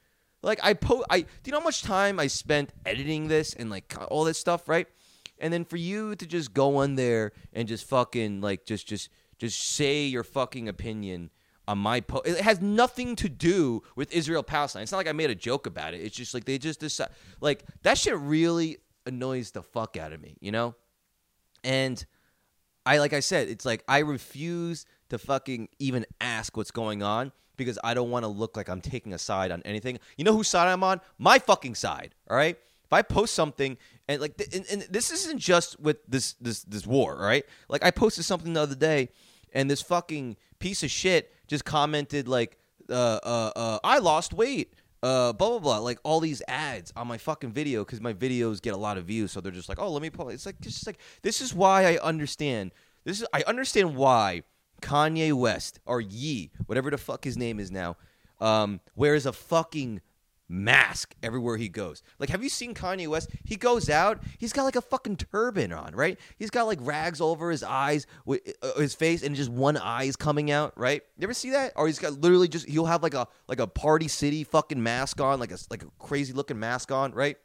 [0.42, 3.68] Like I po I do you know how much time I spent editing this and
[3.68, 4.87] like all this stuff, right?
[5.38, 9.11] And then for you to just go on there and just fucking like just just
[9.40, 11.31] just say your fucking opinion
[11.66, 12.26] on my post.
[12.26, 14.83] It has nothing to do with Israel Palestine.
[14.83, 15.98] It's not like I made a joke about it.
[15.98, 17.09] It's just like they just decide
[17.40, 20.74] like that shit really annoys the fuck out of me, you know?
[21.64, 22.05] And
[22.85, 27.33] I like I said, it's like I refuse to fucking even ask what's going on
[27.57, 29.98] because I don't want to look like I'm taking a side on anything.
[30.16, 31.00] You know whose side I'm on?
[31.18, 32.14] My fucking side.
[32.29, 32.59] All right.
[32.85, 36.85] If I post something and like, and, and this isn't just with this this this
[36.85, 37.44] war, right?
[37.68, 39.11] Like I posted something the other day,
[39.52, 42.58] and this fucking piece of shit just commented like,
[42.88, 44.74] uh, uh, uh I lost weight.
[45.02, 48.60] Uh, blah blah blah, like all these ads on my fucking video because my videos
[48.60, 50.28] get a lot of views, so they're just like, oh, let me pull.
[50.28, 52.72] It's like it's just like this is why I understand.
[53.04, 54.42] This is I understand why
[54.82, 57.96] Kanye West or Ye, whatever the fuck his name is now,
[58.40, 60.02] um, wears a fucking
[60.50, 62.02] mask everywhere he goes.
[62.18, 63.30] Like, have you seen Kanye West?
[63.44, 66.18] He goes out, he's got like a fucking turban on, right?
[66.38, 70.04] He's got like rags over his eyes, with uh, his face, and just one eye
[70.04, 71.02] is coming out, right?
[71.16, 71.72] You ever see that?
[71.76, 75.20] Or he's got literally just he'll have like a like a Party City fucking mask
[75.20, 77.36] on, like a like a crazy looking mask on, right?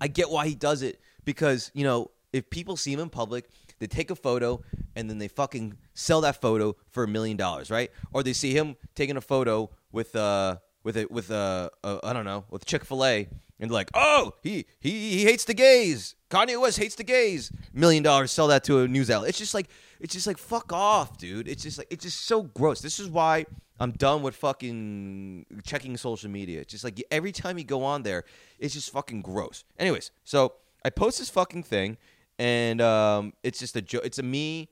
[0.00, 3.48] I get why he does it because you know if people see him in public,
[3.78, 4.60] they take a photo
[4.96, 7.92] and then they fucking sell that photo for a million dollars, right?
[8.12, 12.12] Or they see him taking a photo with uh with a with a, a I
[12.12, 16.14] don't know with Chick Fil A and like oh he he he hates the gays.
[16.30, 17.50] Kanye West hates the gays.
[17.72, 19.30] Million dollars, sell that to a news outlet.
[19.30, 19.68] It's just like
[19.98, 21.48] it's just like fuck off, dude.
[21.48, 22.80] It's just like it's just so gross.
[22.80, 23.46] This is why
[23.80, 26.60] I'm done with fucking checking social media.
[26.60, 28.24] It's just like every time you go on there,
[28.58, 29.64] it's just fucking gross.
[29.78, 31.96] Anyways, so I post this fucking thing,
[32.38, 34.02] and um, it's just a joke.
[34.04, 34.68] It's a me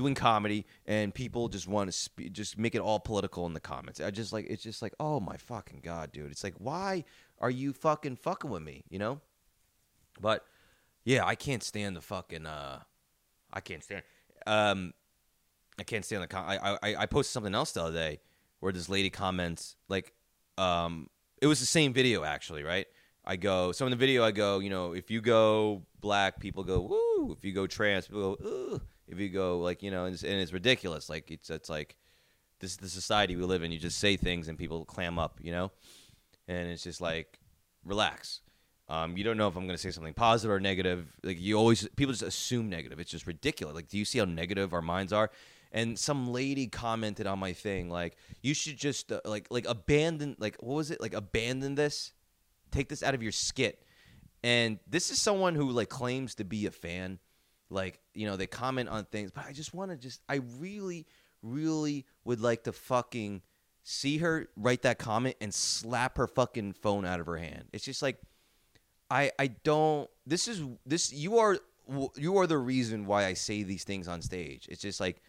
[0.00, 4.00] doing comedy, and people just want to just make it all political in the comments.
[4.00, 6.30] I just like it's just like oh my fucking god, dude.
[6.30, 7.04] It's like why
[7.38, 8.84] are you fucking fucking with me?
[8.88, 9.20] You know.
[10.18, 10.44] But
[11.04, 12.46] yeah, I can't stand the fucking.
[12.46, 12.80] uh
[13.52, 14.02] I can't stand.
[14.46, 14.94] Um,
[15.78, 16.28] I can't stand the.
[16.28, 18.20] Com- I I I posted something else the other day
[18.60, 20.14] where this lady comments like,
[20.56, 21.08] um,
[21.42, 22.86] it was the same video actually, right?
[23.22, 26.64] I go so in the video I go, you know, if you go black, people
[26.64, 27.32] go woo.
[27.36, 28.80] If you go trans, people go ooh.
[29.10, 31.08] If you go like you know, and it's, and it's ridiculous.
[31.08, 31.96] Like it's it's like
[32.60, 33.72] this is the society we live in.
[33.72, 35.72] You just say things and people clam up, you know,
[36.46, 37.40] and it's just like
[37.84, 38.40] relax.
[38.88, 41.06] Um, you don't know if I'm going to say something positive or negative.
[41.22, 42.98] Like you always, people just assume negative.
[42.98, 43.74] It's just ridiculous.
[43.74, 45.30] Like, do you see how negative our minds are?
[45.70, 50.34] And some lady commented on my thing, like, you should just uh, like like abandon,
[50.40, 52.12] like what was it, like abandon this,
[52.72, 53.80] take this out of your skit.
[54.42, 57.20] And this is someone who like claims to be a fan.
[57.70, 61.06] Like, you know, they comment on things, but I just want to just, I really,
[61.42, 63.42] really would like to fucking
[63.82, 67.64] see her write that comment and slap her fucking phone out of her hand.
[67.72, 68.20] It's just like
[69.10, 71.58] I I don't this is this you are
[72.16, 74.66] you are the reason why I say these things on stage.
[74.70, 75.22] It's just like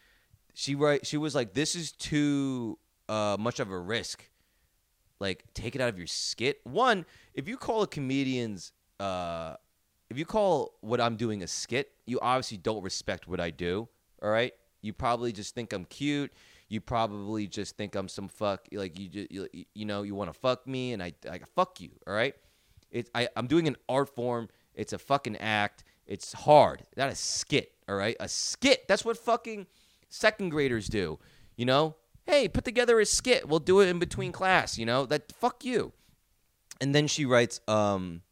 [0.53, 2.77] she right she was like this is too
[3.09, 4.29] uh, much of a risk.
[5.19, 6.59] Like take it out of your skit.
[6.63, 9.55] One, if you call a comedian's uh
[10.11, 13.87] if you call what I'm doing a skit, you obviously don't respect what I do,
[14.21, 14.51] all right?
[14.81, 16.33] You probably just think I'm cute.
[16.67, 20.31] You probably just think I'm some fuck like you just, you, you know, you want
[20.31, 22.35] to fuck me and I I fuck you, all right?
[22.91, 24.49] It's I, I'm doing an art form.
[24.75, 25.85] It's a fucking act.
[26.05, 26.83] It's hard.
[26.97, 28.17] Not a skit, all right?
[28.19, 28.89] A skit.
[28.89, 29.65] That's what fucking
[30.09, 31.19] second graders do.
[31.55, 31.95] You know?
[32.25, 33.47] Hey, put together a skit.
[33.47, 35.05] We'll do it in between class, you know?
[35.05, 35.93] That fuck you.
[36.81, 38.23] And then she writes, um,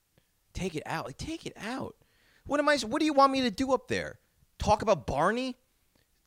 [0.60, 1.06] take it out.
[1.06, 1.96] Like, take it out.
[2.46, 4.20] What am I what do you want me to do up there?
[4.58, 5.56] Talk about Barney?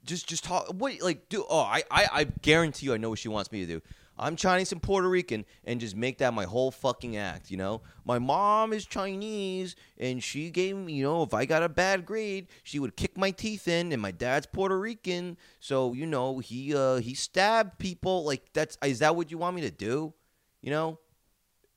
[0.04, 3.18] Just just talk what like do oh I, I, I guarantee you I know what
[3.18, 3.82] she wants me to do.
[4.18, 7.80] I'm Chinese and Puerto Rican and just make that my whole fucking act, you know?
[8.04, 12.04] My mom is Chinese and she gave me, you know, if I got a bad
[12.04, 16.38] grade, she would kick my teeth in and my dad's Puerto Rican, so you know,
[16.38, 20.12] he uh he stabbed people like that's is that what you want me to do?
[20.60, 20.98] You know?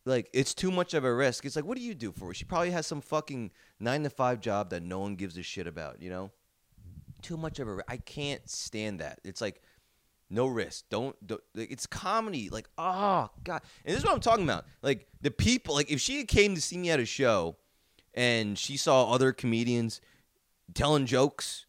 [0.05, 1.45] Like it's too much of a risk.
[1.45, 2.33] It's like what do you do for her?
[2.33, 5.67] She probably has some fucking 9 to 5 job that no one gives a shit
[5.67, 6.31] about, you know?
[7.21, 9.19] Too much of a I can't stand that.
[9.23, 9.61] It's like
[10.29, 10.85] no risk.
[10.89, 11.41] Don't, don't.
[11.53, 12.49] It's comedy.
[12.49, 13.61] Like, oh god.
[13.83, 14.65] And this is what I'm talking about.
[14.81, 15.75] Like the people.
[15.75, 17.57] Like if she came to see me at a show,
[18.13, 20.01] and she saw other comedians
[20.73, 21.65] telling jokes,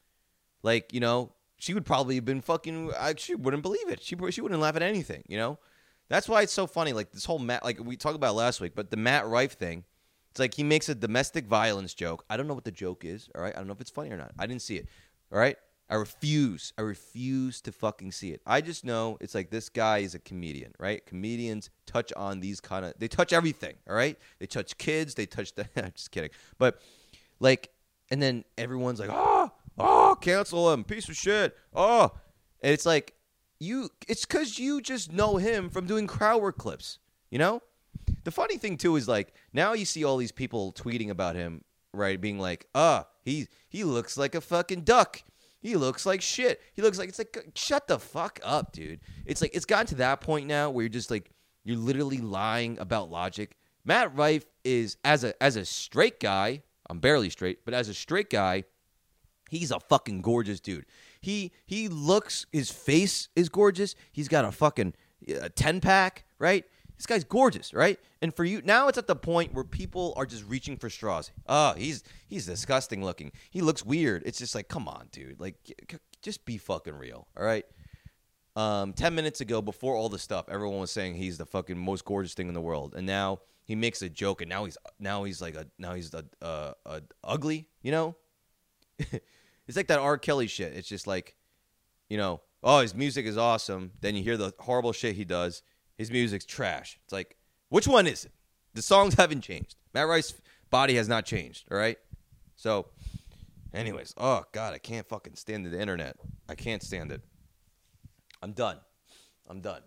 [0.63, 2.93] like you know, she would probably have been fucking.
[3.17, 4.03] She wouldn't believe it.
[4.03, 5.25] She she wouldn't laugh at anything.
[5.29, 5.59] You know.
[6.09, 6.93] That's why it's so funny.
[6.93, 7.65] Like this whole Matt.
[7.65, 9.85] Like we talked about last week, but the Matt Rife thing.
[10.31, 12.25] It's like he makes a domestic violence joke.
[12.29, 13.31] I don't know what the joke is.
[13.35, 14.33] All right, I don't know if it's funny or not.
[14.39, 14.87] I didn't see it.
[15.33, 15.57] All right,
[15.89, 16.73] I refuse.
[16.77, 18.43] I refuse to fucking see it.
[18.47, 21.05] I just know it's like this guy is a comedian, right?
[21.07, 22.93] Comedians touch on these kind of.
[22.99, 23.77] They touch everything.
[23.89, 25.15] All right, they touch kids.
[25.15, 25.67] They touch the.
[25.83, 26.83] I'm just kidding, but
[27.41, 27.71] like,
[28.11, 31.57] and then everyone's like, oh, oh, cancel him, piece of shit.
[31.75, 32.13] Oh,
[32.63, 33.15] and it's like
[33.59, 33.91] you.
[34.09, 36.99] It's because you just know him from doing crowd work clips.
[37.31, 37.63] You know.
[38.25, 41.65] The funny thing too is like now you see all these people tweeting about him,
[41.93, 42.21] right?
[42.21, 45.23] Being like, "Ah, he he looks like a fucking duck.
[45.61, 46.61] He looks like shit.
[46.75, 49.95] He looks like it's like shut the fuck up, dude." It's like it's gotten to
[49.97, 51.31] that point now where you're just like
[51.65, 53.57] you're literally lying about logic.
[53.85, 57.95] Matt Rife is as a as a straight guy, I'm barely straight, but as a
[57.95, 58.65] straight guy,
[59.51, 60.87] he's a fucking gorgeous dude.
[61.27, 63.97] He he looks his face is gorgeous.
[64.13, 64.95] He's got a fucking
[65.43, 66.65] uh, 10 pack, right?
[66.97, 67.99] This guy's gorgeous, right?
[68.23, 71.33] And for you now, it's at the point where people are just reaching for straws.
[71.49, 73.33] Oh, he's he's disgusting looking.
[73.51, 74.23] He looks weird.
[74.25, 75.41] It's just like, come on, dude.
[75.41, 75.57] Like,
[76.23, 77.65] just be fucking real, all right?
[78.55, 82.05] Um, ten minutes ago, before all the stuff, everyone was saying he's the fucking most
[82.05, 85.25] gorgeous thing in the world, and now he makes a joke, and now he's now
[85.25, 88.15] he's like a now he's a, a, a ugly, you know?
[89.67, 90.19] it's like that R.
[90.19, 90.73] Kelly shit.
[90.75, 91.35] It's just like,
[92.09, 93.93] you know, oh, his music is awesome.
[94.01, 95.63] Then you hear the horrible shit he does
[95.97, 96.99] his music's trash.
[97.05, 97.37] It's like,
[97.69, 98.33] which one is it?
[98.75, 99.77] The songs haven't changed.
[99.95, 100.35] Matt Rife's
[100.71, 101.67] body has not changed.
[101.71, 101.99] All right.
[102.57, 102.87] So,
[103.75, 106.17] anyways, oh god, I can't fucking stand the internet.
[106.49, 107.23] I can't stand it.
[108.43, 108.79] I'm done.
[109.49, 109.83] I'm done.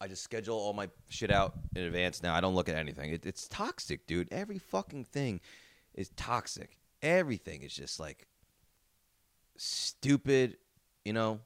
[0.00, 2.34] I just schedule all my shit out in advance now.
[2.34, 3.12] I don't look at anything.
[3.12, 4.28] It, it's toxic, dude.
[4.30, 5.40] Every fucking thing
[5.94, 6.76] is toxic.
[7.00, 8.26] Everything is just like
[9.58, 10.56] stupid,
[11.04, 11.40] you know?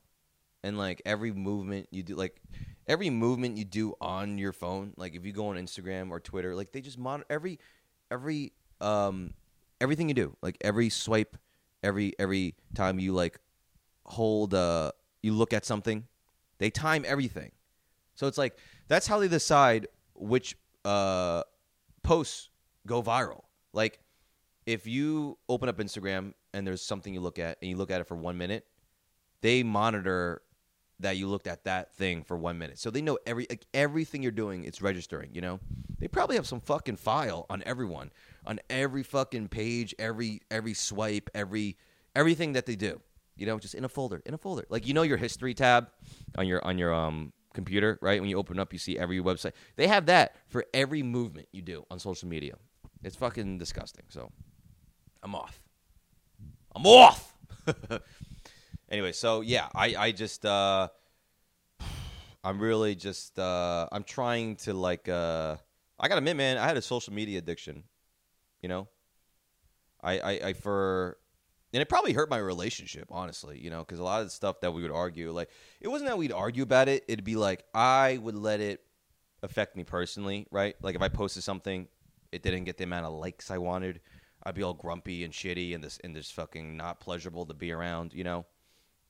[0.62, 2.40] And like every movement you do, like
[2.86, 6.54] every movement you do on your phone, like if you go on Instagram or Twitter,
[6.54, 7.58] like they just monitor every
[8.10, 9.32] every um
[9.80, 11.36] everything you do, like every swipe,
[11.82, 13.38] every every time you like
[14.04, 14.90] hold uh
[15.22, 16.06] you look at something,
[16.58, 17.52] they time everything.
[18.14, 21.42] So it's like that's how they decide which uh
[22.02, 22.50] posts
[22.86, 23.44] go viral.
[23.72, 24.00] Like
[24.66, 28.00] if you open up Instagram and there's something you look at and you look at
[28.00, 28.66] it for 1 minute,
[29.42, 30.42] they monitor
[31.00, 32.78] that you looked at that thing for one minute.
[32.78, 34.64] So they know every like, everything you're doing.
[34.64, 35.30] It's registering.
[35.32, 35.60] You know,
[35.98, 38.12] they probably have some fucking file on everyone,
[38.46, 41.76] on every fucking page, every every swipe, every
[42.14, 43.00] everything that they do.
[43.36, 44.66] You know, just in a folder, in a folder.
[44.68, 45.88] Like you know your history tab
[46.36, 48.20] on your on your um computer, right?
[48.20, 49.52] When you open up, you see every website.
[49.76, 52.54] They have that for every movement you do on social media.
[53.02, 54.04] It's fucking disgusting.
[54.08, 54.30] So
[55.22, 55.62] I'm off.
[56.74, 57.34] I'm off.
[58.90, 60.88] anyway, so yeah, I I just uh
[62.44, 65.56] I'm really just uh I'm trying to like uh
[65.98, 67.84] I gotta admit, man, I had a social media addiction.
[68.62, 68.88] You know?
[70.02, 71.18] I I, I for
[71.72, 74.60] and it probably hurt my relationship, honestly, you know, because a lot of the stuff
[74.60, 77.04] that we would argue, like, it wasn't that we'd argue about it.
[77.06, 78.80] It'd be like, I would let it
[79.42, 80.74] affect me personally, right?
[80.82, 81.86] Like, if I posted something,
[82.32, 84.00] it didn't get the amount of likes I wanted,
[84.42, 87.72] I'd be all grumpy and shitty and this and this fucking not pleasurable to be
[87.72, 88.46] around, you know?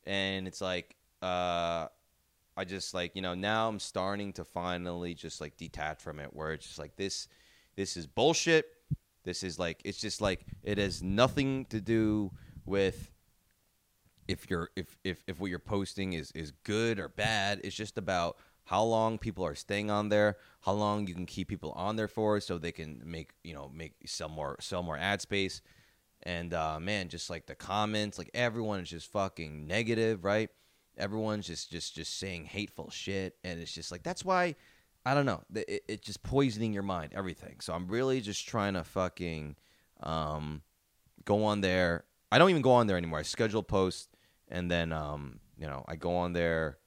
[0.04, 1.86] and it's like uh
[2.56, 6.34] I just like you know now I'm starting to finally just like detach from it
[6.34, 7.28] where it's just like this
[7.76, 8.66] this is bullshit
[9.24, 12.32] this is like it's just like it has nothing to do
[12.64, 13.10] with
[14.28, 17.98] if you're if if if what you're posting is is good or bad it's just
[17.98, 21.96] about how long people are staying on there how long you can keep people on
[21.96, 25.62] there for so they can make you know make sell more sell more ad space
[26.22, 30.50] and uh, man, just like the comments, like everyone is just fucking negative, right?
[30.98, 34.54] Everyone's just just just saying hateful shit, and it's just like that's why
[35.06, 35.42] I don't know.
[35.54, 37.60] It, it's just poisoning your mind, everything.
[37.60, 39.56] So I'm really just trying to fucking
[40.02, 40.62] um,
[41.24, 42.04] go on there.
[42.30, 43.20] I don't even go on there anymore.
[43.20, 44.08] I schedule posts,
[44.48, 46.79] and then um, you know I go on there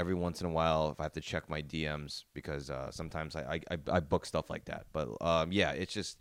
[0.00, 3.36] every once in a while if I have to check my DMs because uh, sometimes
[3.36, 4.86] I, I I book stuff like that.
[4.92, 6.18] But um, yeah, it's just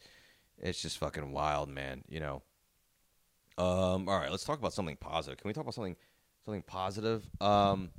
[0.62, 2.04] it's just fucking wild, man.
[2.10, 2.42] You know.
[3.58, 4.08] Um.
[4.08, 5.40] All right, let's talk about something positive.
[5.40, 5.96] Can we talk about something
[6.46, 7.24] something positive?
[7.42, 7.92] Um.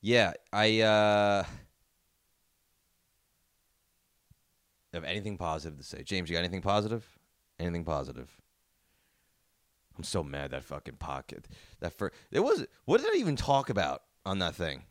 [0.00, 1.44] Yeah, I uh.
[4.94, 6.30] Have anything positive to say, James?
[6.30, 7.06] You got anything positive?
[7.60, 8.30] Anything positive?
[9.98, 11.46] I'm so mad that fucking pocket.
[11.80, 12.64] That for it was.
[12.86, 14.84] What did I even talk about on that thing?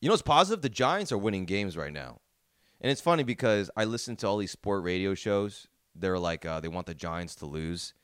[0.00, 0.62] You know what's positive?
[0.62, 2.20] The Giants are winning games right now.
[2.80, 5.66] And it's funny because I listen to all these sport radio shows.
[5.94, 7.94] They're like uh, they want the Giants to lose,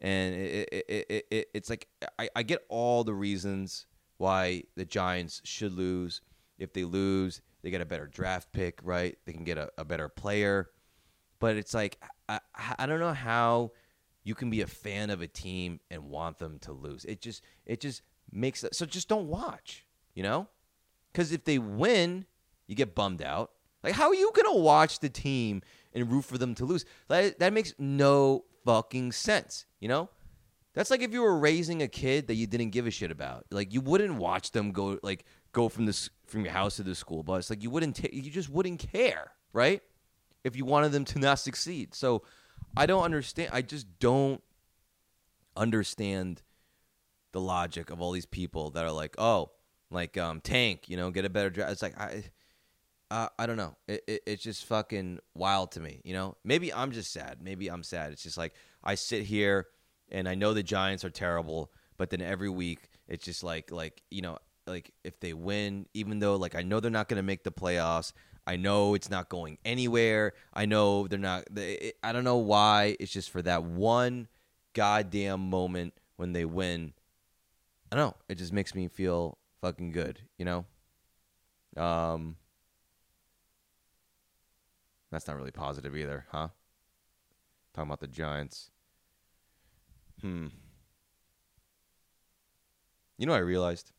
[0.00, 1.86] and it, it, it, it it's like
[2.18, 3.86] I, I get all the reasons
[4.16, 6.20] why the Giants should lose.
[6.58, 9.16] If they lose, they get a better draft pick, right?
[9.24, 10.70] They can get a, a better player.
[11.38, 12.40] But it's like I,
[12.78, 13.72] I don't know how
[14.24, 17.04] you can be a fan of a team and want them to lose.
[17.04, 18.02] It just it just
[18.32, 20.48] makes so just don't watch, you know?
[21.14, 22.26] Cuz if they win,
[22.66, 23.52] you get bummed out.
[23.82, 25.62] Like how are you going to watch the team
[25.94, 26.84] and root for them to lose?
[27.08, 30.10] That that makes no fucking sense, you know?
[30.74, 33.46] That's like if you were raising a kid that you didn't give a shit about.
[33.50, 36.94] Like you wouldn't watch them go like go from this from your house to the
[36.94, 37.50] school bus.
[37.50, 39.82] Like you wouldn't ta- you just wouldn't care, right?
[40.44, 41.94] If you wanted them to not succeed.
[41.94, 42.22] So
[42.76, 43.50] I don't understand.
[43.52, 44.42] I just don't
[45.56, 46.42] understand
[47.32, 49.50] the logic of all these people that are like, oh,
[49.90, 51.72] like um, tank, you know, get a better draft.
[51.72, 52.24] It's like I,
[53.10, 53.76] uh, I don't know.
[53.86, 56.00] It, it, it's just fucking wild to me.
[56.04, 57.38] You know, maybe I'm just sad.
[57.42, 58.12] Maybe I'm sad.
[58.12, 58.54] It's just like
[58.84, 59.66] I sit here
[60.10, 64.02] and I know the Giants are terrible, but then every week it's just like like
[64.10, 67.22] you know like if they win, even though like I know they're not going to
[67.22, 68.12] make the playoffs,
[68.46, 70.32] I know it's not going anywhere.
[70.54, 71.44] I know they're not.
[71.50, 72.96] They, I don't know why.
[73.00, 74.28] It's just for that one
[74.74, 76.92] goddamn moment when they win.
[77.90, 78.16] I don't know.
[78.28, 80.66] It just makes me feel fucking good, you know.
[81.76, 82.36] Um,
[85.10, 86.48] that's not really positive either, huh?
[87.74, 88.70] Talking about the Giants.
[90.20, 90.48] Hmm.
[93.16, 93.92] You know, I realized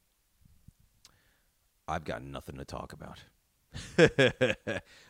[1.87, 3.23] I've got nothing to talk about.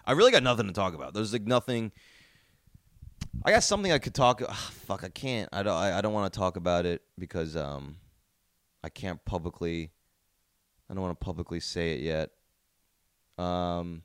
[0.06, 1.14] I really got nothing to talk about.
[1.14, 1.92] There's like nothing.
[3.44, 4.42] I got something I could talk.
[4.42, 5.50] Ugh, fuck, I can't.
[5.52, 5.76] I don't.
[5.76, 7.98] I, I don't want to talk about it because um,
[8.84, 9.92] I can't publicly.
[10.90, 12.32] I don't want to publicly say it yet.
[13.38, 14.04] Um,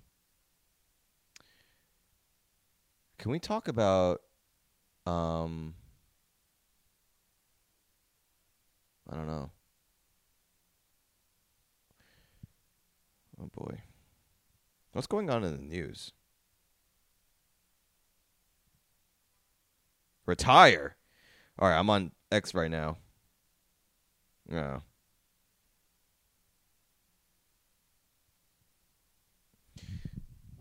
[3.19, 4.21] can we talk about
[5.07, 5.75] um?
[9.11, 9.51] I don't know.
[13.41, 13.83] Oh boy.
[14.93, 16.13] What's going on in the news?
[20.27, 20.97] Retire.
[21.59, 22.99] All right, I'm on X right now.
[24.51, 24.81] Yeah.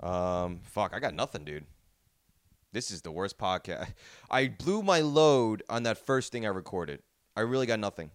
[0.02, 1.66] Um, fuck, I got nothing, dude.
[2.74, 3.94] This is the worst podcast.
[4.32, 7.02] I blew my load on that first thing I recorded.
[7.36, 8.12] I really got nothing.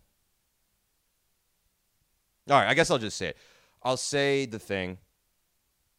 [2.50, 3.36] All right, I guess I'll just say it.
[3.82, 4.98] I'll say the thing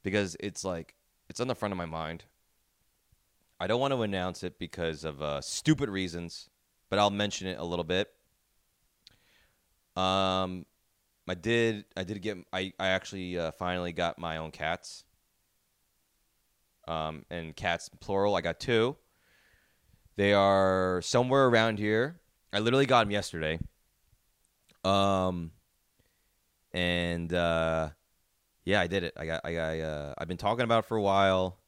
[0.04, 0.96] because it's like
[1.30, 2.26] it's on the front of my mind.
[3.60, 6.50] I don't want to announce it because of uh, stupid reasons,
[6.90, 8.10] but I'll mention it a little bit.
[10.00, 10.66] Um,
[11.28, 11.86] I did.
[11.96, 12.38] I did get.
[12.54, 15.04] I I actually uh, finally got my own cats.
[16.88, 18.36] Um, and cats plural.
[18.36, 18.96] I got two.
[20.16, 22.20] They are somewhere around here.
[22.52, 23.60] I literally got them yesterday.
[24.84, 25.52] Um,
[26.74, 27.90] and uh,
[28.66, 29.14] yeah, I did it.
[29.18, 29.42] I got.
[29.44, 29.80] I got.
[29.80, 31.60] Uh, I've been talking about it for a while.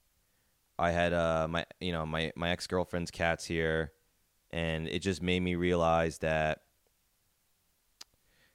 [0.80, 3.92] I had uh, my you know my my ex girlfriend's cats here,
[4.50, 6.62] and it just made me realize that.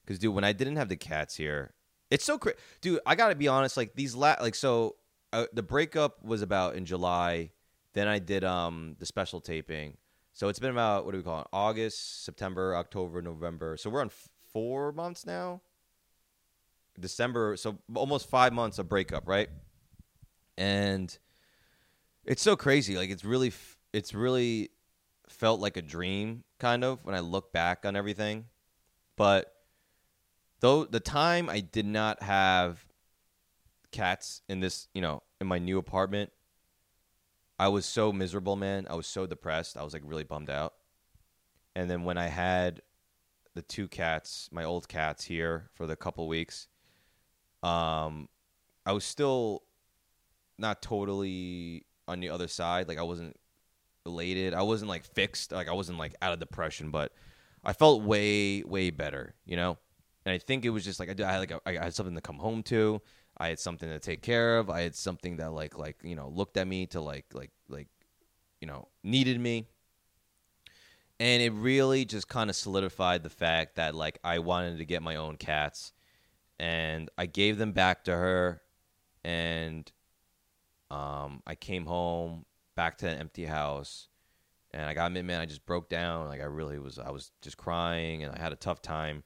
[0.06, 1.74] Because dude, when I didn't have the cats here,
[2.10, 2.56] it's so crazy.
[2.80, 3.76] Dude, I gotta be honest.
[3.76, 4.96] Like these la- like so,
[5.32, 7.50] uh, the breakup was about in July.
[7.92, 9.96] Then I did um the special taping.
[10.32, 11.46] So it's been about what do we call it?
[11.52, 13.76] August, September, October, November.
[13.76, 15.62] So we're on f- four months now.
[17.00, 19.48] December, so almost five months of breakup, right?
[20.56, 21.16] And
[22.24, 22.96] it's so crazy.
[22.96, 23.52] Like it's really,
[23.92, 24.70] it's really
[25.28, 28.46] felt like a dream, kind of, when I look back on everything.
[29.16, 29.52] But
[30.60, 32.84] though the time I did not have
[33.92, 36.32] cats in this, you know, in my new apartment,
[37.58, 38.86] I was so miserable, man.
[38.88, 39.76] I was so depressed.
[39.76, 40.74] I was like really bummed out.
[41.74, 42.82] And then when I had
[43.54, 46.68] the two cats, my old cats here for the couple weeks,
[47.62, 48.28] um,
[48.84, 49.62] I was still
[50.58, 52.88] not totally on the other side.
[52.88, 53.36] Like I wasn't
[54.04, 54.54] elated.
[54.54, 55.52] I wasn't like fixed.
[55.52, 57.12] Like I wasn't like out of depression, but
[57.64, 59.34] I felt way way better.
[59.44, 59.78] You know.
[60.26, 62.20] And I think it was just like I, had like a, I had something to
[62.20, 63.00] come home to.
[63.38, 64.68] I had something to take care of.
[64.68, 67.86] I had something that like like you know looked at me to like like like
[68.60, 69.68] you know needed me.
[71.20, 75.00] And it really just kind of solidified the fact that like I wanted to get
[75.00, 75.92] my own cats
[76.58, 78.62] and I gave them back to her,
[79.22, 79.90] and
[80.90, 84.08] um, I came home back to an empty house,
[84.72, 86.26] and I got man, I just broke down.
[86.26, 89.22] Like I really was, I was just crying, and I had a tough time.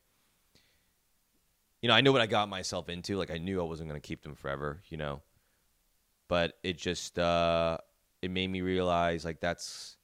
[1.83, 3.17] You know, I knew what I got myself into.
[3.17, 4.83] Like I knew I wasn't going to keep them forever.
[4.89, 5.23] You know,
[6.29, 7.79] but it just uh,
[8.23, 9.97] it made me realize like that's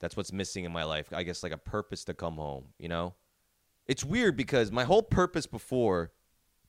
[0.00, 1.12] that's what's missing in my life.
[1.12, 2.66] I guess like a purpose to come home.
[2.78, 3.14] You know,
[3.86, 6.10] it's weird because my whole purpose before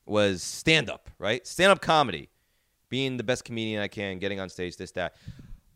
[0.06, 1.46] was stand up, right?
[1.48, 2.30] Stand up comedy.
[2.90, 5.16] being the best comedian I can, getting on stage, this that.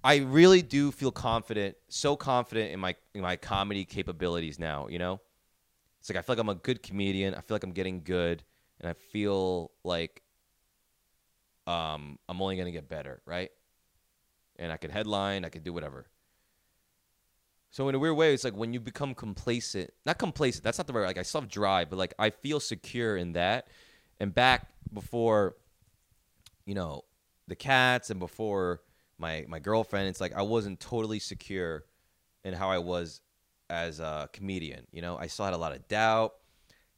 [0.03, 4.87] I really do feel confident, so confident in my in my comedy capabilities now.
[4.87, 5.19] You know,
[5.99, 7.33] it's like I feel like I'm a good comedian.
[7.35, 8.43] I feel like I'm getting good,
[8.79, 10.21] and I feel like
[11.67, 13.51] um, I'm only gonna get better, right?
[14.57, 16.07] And I can headline, I can do whatever.
[17.71, 20.63] So in a weird way, it's like when you become complacent, not complacent.
[20.63, 21.05] That's not the right.
[21.05, 23.67] Like I still have drive, but like I feel secure in that.
[24.19, 25.55] And back before,
[26.65, 27.03] you know,
[27.47, 28.81] the cats and before
[29.19, 31.85] my my girlfriend, it's like I wasn't totally secure
[32.43, 33.21] in how I was
[33.69, 34.87] as a comedian.
[34.91, 36.33] You know, I still had a lot of doubt.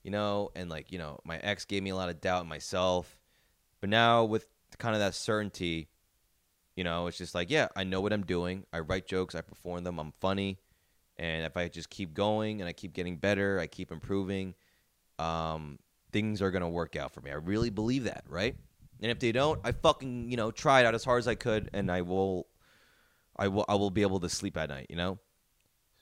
[0.04, 2.50] You know, and like you know, my ex gave me a lot of doubt in
[2.50, 3.20] myself.
[3.80, 4.46] But now with
[4.78, 5.90] kind of that certainty,
[6.76, 8.66] you know, it's just like, yeah, I know what I'm doing.
[8.72, 10.58] I write jokes, I perform them, I'm funny.
[11.18, 14.56] And if I just keep going and I keep getting better, I keep improving,
[15.20, 15.78] um,
[16.12, 17.32] things are going to work out for me.
[17.32, 18.56] I really believe that, right?
[19.02, 21.36] And if they don't, I fucking, you know, try it out as hard as I
[21.36, 22.48] could and I will
[23.36, 25.20] I will I will be able to sleep at night, you know?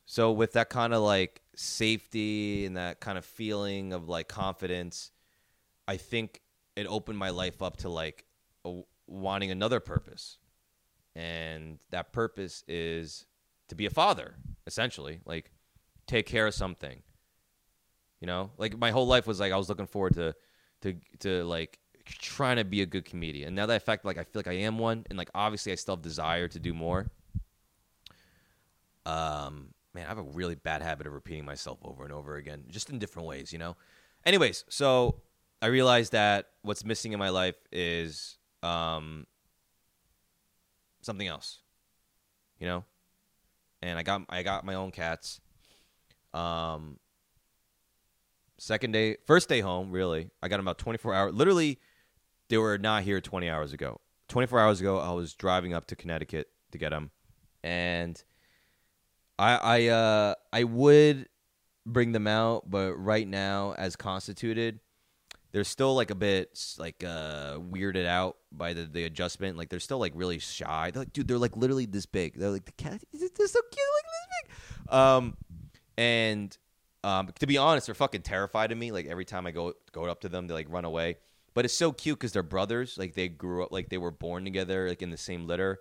[0.06, 5.12] So with that kind of like safety and that kind of feeling of like confidence,
[5.88, 6.42] I think
[6.78, 8.26] it opened my life up to like
[8.64, 10.38] a, wanting another purpose.
[11.16, 13.26] And that purpose is
[13.68, 14.36] to be a father,
[14.68, 15.20] essentially.
[15.26, 15.52] Like
[16.08, 17.02] take care of something.
[18.22, 18.52] You know?
[18.58, 20.34] Like my whole life was like I was looking forward to
[20.82, 23.48] to to like trying to be a good comedian.
[23.48, 25.74] And Now that I fact like I feel like I am one and like obviously
[25.74, 27.12] I still have desire to do more.
[29.06, 32.64] Um man, I have a really bad habit of repeating myself over and over again,
[32.68, 33.76] just in different ways, you know?
[34.26, 35.22] Anyways, so
[35.62, 39.26] I realized that what's missing in my life is um,
[41.02, 41.60] something else,
[42.60, 42.86] you know.
[43.82, 45.40] And I got I got my own cats.
[46.34, 47.00] Um,
[48.58, 51.34] second day, first day home, really, I got them about twenty four hours.
[51.34, 51.80] Literally,
[52.50, 54.02] they were not here twenty hours ago.
[54.28, 57.12] Twenty four hours ago, I was driving up to Connecticut to get them,
[57.64, 58.22] and
[59.40, 61.30] I I uh I would
[61.86, 64.82] bring them out, but right now, as constituted,
[65.52, 69.58] they're still like a bit like uh weirded out by the, the adjustment.
[69.58, 70.92] Like they're still like really shy.
[70.92, 72.38] They're like, dude, they're like literally this big.
[72.38, 73.02] They're like the cat.
[73.14, 74.94] They're so cute, like this big.
[74.94, 75.38] Um,
[75.98, 76.58] and
[77.04, 78.92] um, to be honest, they're fucking terrified of me.
[78.92, 81.18] Like every time I go go up to them, they like run away.
[81.54, 82.98] But it's so cute because they're brothers.
[82.98, 85.80] Like they grew up, like they were born together, like in the same litter.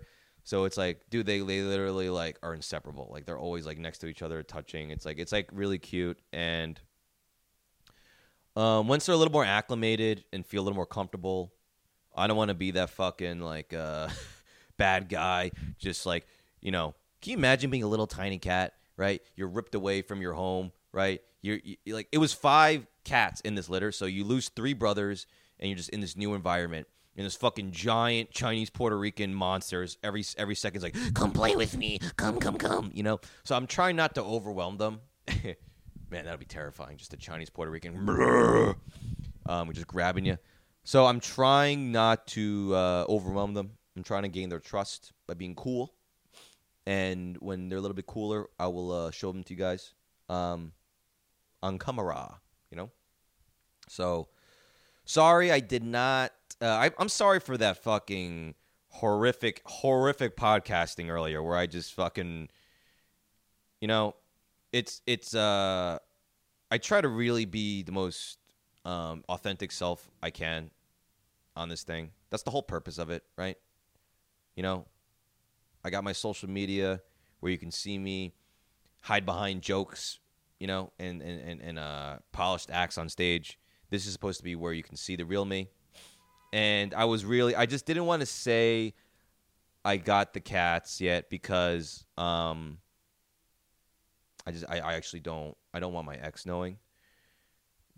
[0.49, 3.07] So it's like, dude, they they literally like are inseparable.
[3.11, 4.89] Like they're always like next to each other, touching.
[4.89, 6.81] It's like it's like really cute and
[8.55, 11.53] um, once they're a little more acclimated and feel a little more comfortable,
[12.15, 14.09] I don't want to be that fucking like uh,
[14.77, 15.51] bad guy.
[15.77, 16.25] Just like
[16.61, 18.73] you know, can you imagine being a little tiny cat?
[18.97, 20.71] Right, you're ripped away from your home.
[20.91, 24.73] Right, you're, you like it was five cats in this litter, so you lose three
[24.73, 25.27] brothers,
[25.59, 26.87] and you're just in this new environment.
[27.19, 31.75] And this fucking giant Chinese Puerto Rican monsters every every second's like, come play with
[31.75, 33.19] me, come come come, you know.
[33.43, 35.01] So I'm trying not to overwhelm them.
[36.09, 36.95] Man, that'd be terrifying.
[36.95, 38.07] Just a Chinese Puerto Rican,
[39.47, 40.37] um, we're just grabbing you.
[40.85, 43.71] So I'm trying not to uh, overwhelm them.
[43.97, 45.93] I'm trying to gain their trust by being cool.
[46.85, 49.93] And when they're a little bit cooler, I will uh, show them to you guys
[50.29, 50.71] um,
[51.61, 52.39] on camera.
[52.71, 52.91] You know.
[53.89, 54.29] So
[55.03, 56.31] sorry, I did not.
[56.61, 58.55] Uh, I, I'm sorry for that fucking
[58.89, 62.49] horrific, horrific podcasting earlier, where I just fucking,
[63.79, 64.15] you know,
[64.71, 65.97] it's it's uh
[66.69, 68.37] I try to really be the most
[68.85, 70.69] um, authentic self I can
[71.55, 72.11] on this thing.
[72.29, 73.57] That's the whole purpose of it, right?
[74.55, 74.85] You know,
[75.83, 77.01] I got my social media
[77.39, 78.33] where you can see me
[79.01, 80.19] hide behind jokes,
[80.59, 83.57] you know, and and and, and uh, polished acts on stage.
[83.89, 85.69] This is supposed to be where you can see the real me.
[86.51, 88.95] And I was really, I just didn't want to say
[89.85, 92.79] I got the cats yet because um,
[94.45, 96.77] I just I, I actually don't I don't want my ex knowing.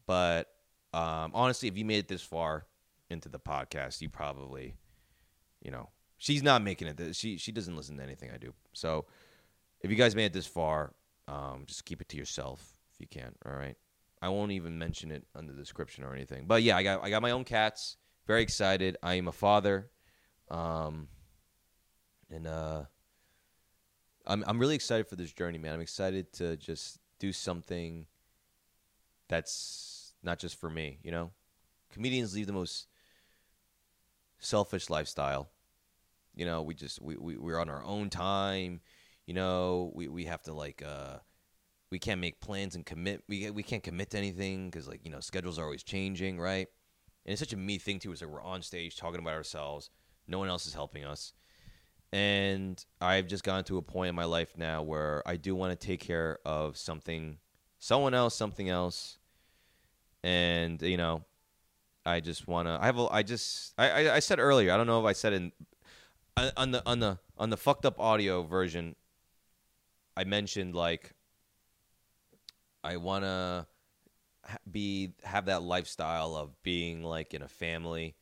[0.06, 0.48] But
[0.94, 2.66] um, honestly, if you made it this far
[3.10, 4.76] into the podcast, you probably,
[5.64, 6.98] you know, she's not making it.
[6.98, 8.54] This, she she doesn't listen to anything I do.
[8.74, 9.06] So
[9.82, 10.94] if you guys made it this far,
[11.28, 13.34] um, just keep it to yourself if you can.
[13.46, 13.76] All right.
[14.22, 16.46] I won't even mention it on the description or anything.
[16.46, 17.98] But yeah, I got I got my own cats.
[18.28, 18.98] Very excited.
[19.02, 19.90] I am a father.
[20.50, 21.08] Um,
[22.30, 22.84] and uh,
[24.26, 25.74] I'm I'm really excited for this journey, man.
[25.74, 28.06] I'm excited to just do something
[29.28, 31.32] that's not just for me, you know?
[31.92, 32.88] Comedians lead the most
[34.40, 35.50] selfish lifestyle.
[36.36, 38.82] You know, we just we, we we're on our own time,
[39.26, 41.18] you know, we we have to like uh
[41.90, 45.12] we can't make plans and commit we we can't commit to anything cuz like, you
[45.12, 46.68] know, schedules are always changing, right?
[47.26, 49.90] And it's such a me thing too is that we're on stage talking about ourselves
[50.28, 51.34] No one else is helping us.
[52.14, 55.80] And I've just gotten to a point in my life now where I do want
[55.80, 57.38] to take care of something,
[57.80, 59.18] someone else, something else.
[60.24, 61.24] And, you know,
[62.06, 64.78] I just want to, I have, a, I just, I, I, I said earlier, I
[64.78, 65.52] don't know if I said in,
[66.36, 68.96] uh, on the, on the, on the fucked up audio version,
[70.18, 71.14] I mentioned like,
[72.84, 73.68] I want to
[74.72, 78.16] be, have that lifestyle of being like in a family,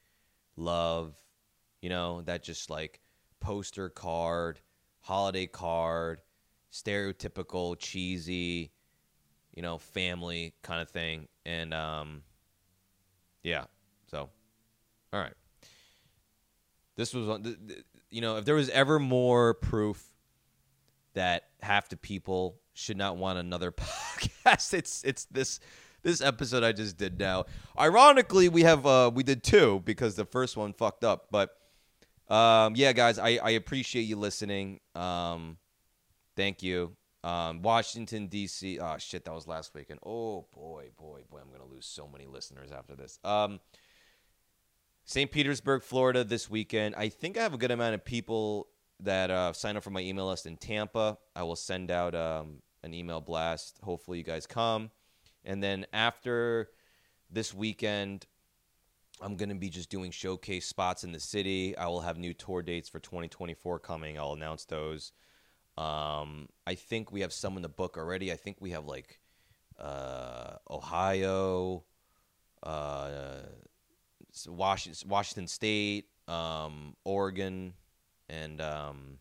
[0.55, 1.15] love,
[1.81, 2.99] you know, that just like,
[3.39, 4.59] poster card,
[5.01, 6.21] holiday card,
[6.71, 8.71] stereotypical cheesy,
[9.53, 11.27] you know, family kind of thing.
[11.45, 12.21] And um
[13.43, 13.65] yeah.
[14.07, 14.29] So
[15.13, 15.33] all right.
[16.95, 17.55] This was
[18.11, 20.05] you know, if there was ever more proof
[21.13, 25.59] that half the people should not want another podcast, it's it's this
[26.03, 27.45] this episode I just did now.
[27.77, 31.55] Ironically, we have uh we did two because the first one fucked up, but
[32.29, 34.79] um, yeah, guys, I, I appreciate you listening.
[34.93, 35.57] Um,
[36.35, 36.95] thank you.
[37.23, 38.79] Um, Washington D.C.
[38.79, 39.99] Oh shit, that was last weekend.
[40.05, 43.19] Oh boy, boy, boy, I'm gonna lose so many listeners after this.
[43.23, 43.59] Um,
[45.05, 45.29] St.
[45.31, 46.95] Petersburg, Florida, this weekend.
[46.95, 48.67] I think I have a good amount of people
[48.99, 51.17] that uh, sign up for my email list in Tampa.
[51.35, 53.79] I will send out um, an email blast.
[53.83, 54.91] Hopefully, you guys come.
[55.43, 56.69] And then after
[57.29, 58.25] this weekend,
[59.21, 61.75] I'm going to be just doing showcase spots in the city.
[61.77, 64.17] I will have new tour dates for 2024 coming.
[64.17, 65.11] I'll announce those.
[65.77, 68.31] Um, I think we have some in the book already.
[68.31, 69.19] I think we have like
[69.77, 71.83] uh, Ohio,
[72.63, 73.09] uh,
[74.47, 77.73] Washington, State, um, Oregon,
[78.29, 79.17] and um,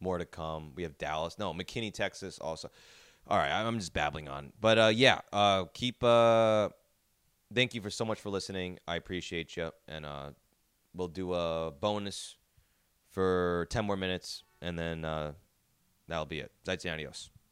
[0.00, 0.72] more to come.
[0.74, 1.38] We have Dallas.
[1.38, 2.70] No, McKinney, Texas also.
[3.26, 4.52] All right, I'm just babbling on.
[4.60, 6.70] But uh, yeah, uh, keep uh,
[7.54, 8.78] thank you for so much for listening.
[8.88, 10.30] I appreciate you, and uh,
[10.94, 12.36] we'll do a bonus
[13.10, 15.32] for ten more minutes, and then uh,
[16.08, 16.52] that'll be it.
[16.66, 17.30] Zites adios.